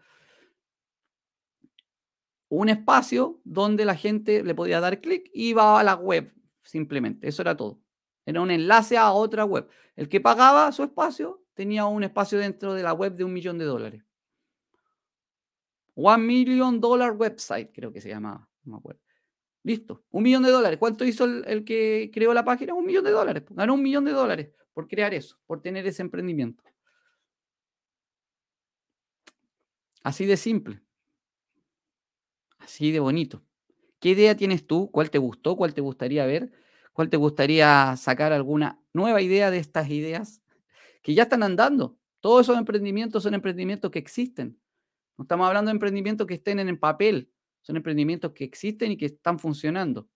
[2.49, 6.32] Un espacio donde la gente le podía dar clic y iba a la web,
[6.62, 7.26] simplemente.
[7.26, 7.80] Eso era todo.
[8.31, 9.68] Era un enlace a otra web.
[9.97, 13.59] El que pagaba su espacio tenía un espacio dentro de la web de un millón
[13.59, 14.05] de dólares.
[15.97, 18.49] One Million Dollar Website, creo que se llamaba.
[18.62, 19.01] No me acuerdo.
[19.64, 20.78] Listo, un millón de dólares.
[20.78, 22.72] ¿Cuánto hizo el, que creó la página?
[22.72, 23.43] Un millón de dólares.
[23.51, 26.62] Ganó un millón de dólares por crear eso, por tener ese emprendimiento.
[30.05, 30.81] Así de simple.
[32.59, 33.43] Así de bonito.
[33.99, 34.89] ¿Qué idea tienes tú?
[34.93, 35.57] ¿Cuál te gustó?
[35.57, 36.53] ¿Cuál te gustaría ver?
[36.93, 40.43] ¿Cuál te gustaría sacar alguna nueva idea de estas ideas
[41.03, 41.99] que ya están andando?
[42.20, 44.61] Todos esos emprendimientos son emprendimientos que existen.
[45.16, 47.30] No estamos hablando de emprendimientos que estén en el papel,
[47.62, 50.09] son emprendimientos que existen y que están funcionando.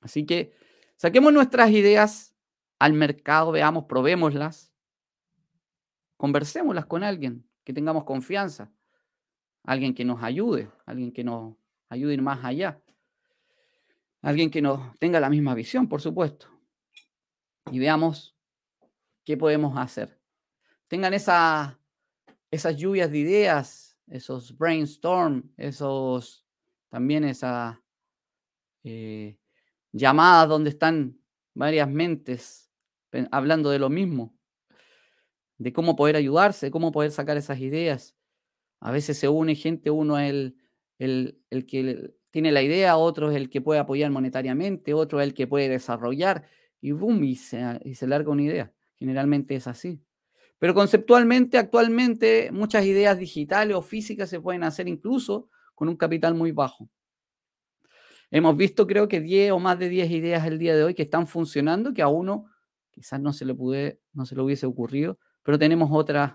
[0.00, 0.52] Así que
[0.96, 2.34] saquemos nuestras ideas
[2.78, 4.72] al mercado, veamos, probémoslas,
[6.16, 8.70] conversémoslas con alguien que tengamos confianza,
[9.62, 11.56] alguien que nos ayude, alguien que nos
[11.88, 12.80] ayude ir más allá,
[14.24, 16.48] alguien que nos tenga la misma visión, por supuesto,
[17.70, 18.34] y veamos
[19.22, 20.18] qué podemos hacer.
[20.88, 21.78] Tengan esa,
[22.50, 26.46] esas lluvias de ideas, esos brainstorm, esos
[26.88, 27.76] también esas
[28.82, 29.36] eh,
[29.92, 31.18] llamadas donde están
[31.52, 32.70] varias mentes
[33.30, 34.34] hablando de lo mismo,
[35.58, 38.16] de cómo poder ayudarse, cómo poder sacar esas ideas.
[38.80, 40.56] A veces se une gente, uno es el,
[40.98, 45.28] el, el que tiene la idea, otro es el que puede apoyar monetariamente, otro es
[45.28, 46.42] el que puede desarrollar,
[46.80, 48.72] y boom, y se, y se larga una idea.
[48.96, 50.02] Generalmente es así.
[50.58, 56.34] Pero conceptualmente, actualmente, muchas ideas digitales o físicas se pueden hacer incluso con un capital
[56.34, 56.90] muy bajo.
[58.32, 61.04] Hemos visto, creo que 10 o más de 10 ideas el día de hoy que
[61.04, 62.46] están funcionando, que a uno
[62.90, 66.32] quizás no se le, pude, no se le hubiese ocurrido, pero tenemos otras,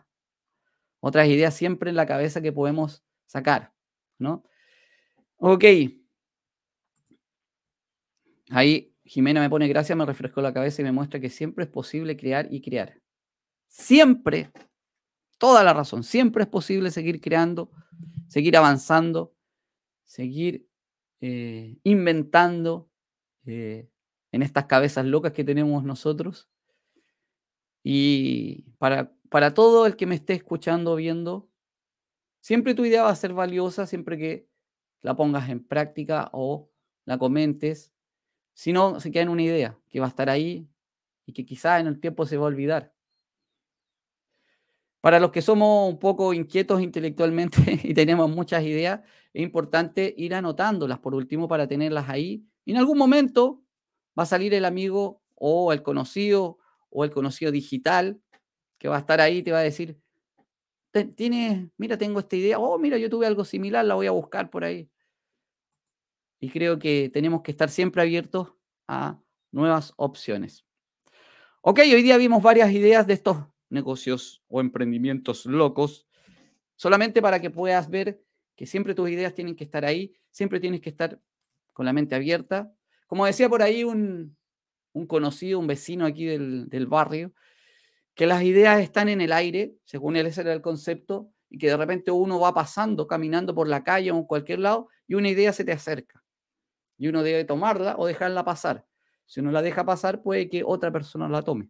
[1.01, 3.73] otras ideas siempre en la cabeza que podemos sacar,
[4.17, 4.45] ¿no?
[5.39, 5.63] Ok.
[8.49, 11.69] Ahí Jimena me pone gracias, me refrescó la cabeza y me muestra que siempre es
[11.69, 13.01] posible crear y crear.
[13.67, 14.51] Siempre,
[15.37, 17.71] toda la razón, siempre es posible seguir creando,
[18.27, 19.33] seguir avanzando,
[20.03, 20.67] seguir
[21.21, 22.89] eh, inventando
[23.45, 23.89] eh,
[24.31, 26.49] en estas cabezas locas que tenemos nosotros.
[27.83, 31.49] Y para, para todo el que me esté escuchando, viendo,
[32.41, 34.48] siempre tu idea va a ser valiosa, siempre que
[35.01, 36.69] la pongas en práctica o
[37.05, 37.93] la comentes.
[38.53, 40.67] Si no, se queda en una idea que va a estar ahí
[41.25, 42.93] y que quizás en el tiempo se va a olvidar.
[45.01, 49.01] Para los que somos un poco inquietos intelectualmente y tenemos muchas ideas,
[49.33, 52.45] es importante ir anotándolas por último para tenerlas ahí.
[52.65, 53.63] Y en algún momento
[54.17, 56.57] va a salir el amigo o el conocido
[56.89, 58.19] o el conocido digital
[58.77, 59.99] que va a estar ahí y te va a decir,
[60.91, 64.49] tienes, mira, tengo esta idea, oh, mira, yo tuve algo similar, la voy a buscar
[64.49, 64.89] por ahí.
[66.39, 68.53] Y creo que tenemos que estar siempre abiertos
[68.87, 69.19] a
[69.51, 70.65] nuevas opciones.
[71.61, 73.37] Ok, hoy día vimos varias ideas de estos
[73.69, 76.07] negocios o emprendimientos locos,
[76.75, 78.23] solamente para que puedas ver
[78.55, 81.21] que siempre tus ideas tienen que estar ahí, siempre tienes que estar
[81.73, 82.73] con la mente abierta.
[83.07, 84.37] Como decía por ahí un,
[85.07, 87.33] conocido, un vecino aquí del, del, barrio,
[88.19, 91.67] que las ideas están en el aire, según él ese era el concepto, y que
[91.67, 95.29] de repente uno va pasando, caminando por la calle o en cualquier lado, y una
[95.29, 96.21] idea se te acerca.
[96.97, 98.85] Y uno debe tomarla o dejarla pasar.
[99.25, 101.69] Si uno la deja pasar, puede que otra persona la tome.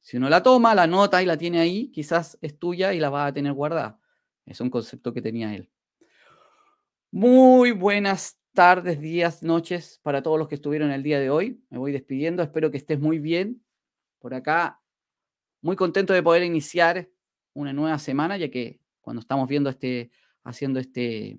[0.00, 3.10] Si uno la toma, la nota y la tiene ahí, quizás es tuya y la
[3.10, 4.00] va a tener guardada.
[4.46, 5.70] Es un concepto que tenía él.
[7.10, 11.62] Muy buenas tardes, días, noches para todos los que estuvieron el día de hoy.
[11.68, 12.42] Me voy despidiendo.
[12.42, 13.62] Espero que estés muy bien.
[14.20, 14.80] Por acá,
[15.60, 17.08] muy contento de poder iniciar
[17.54, 20.10] una nueva semana, ya que cuando estamos viendo este,
[20.44, 21.38] haciendo este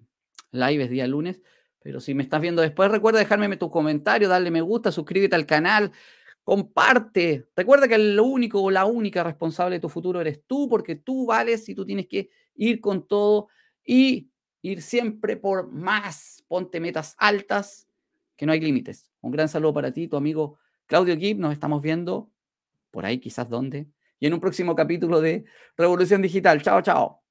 [0.52, 1.42] live es día lunes.
[1.82, 5.46] Pero si me estás viendo después, recuerda dejarme tu comentario, darle me gusta, suscríbete al
[5.46, 5.92] canal,
[6.48, 7.46] Comparte.
[7.58, 11.26] Recuerda que lo único o la única responsable de tu futuro eres tú, porque tú
[11.26, 13.50] vales y tú tienes que ir con todo
[13.84, 14.30] y
[14.62, 16.46] ir siempre por más.
[16.48, 17.90] Ponte metas altas,
[18.38, 19.12] que no hay límites.
[19.20, 21.38] Un gran saludo para ti, tu amigo Claudio Gibb.
[21.38, 22.32] Nos estamos viendo
[22.92, 23.88] por ahí, quizás dónde.
[24.20, 25.46] Y en un próximo capítulo de
[25.78, 26.62] Revolución Digital.
[26.62, 27.27] Chao, chao.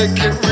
[0.00, 0.49] take it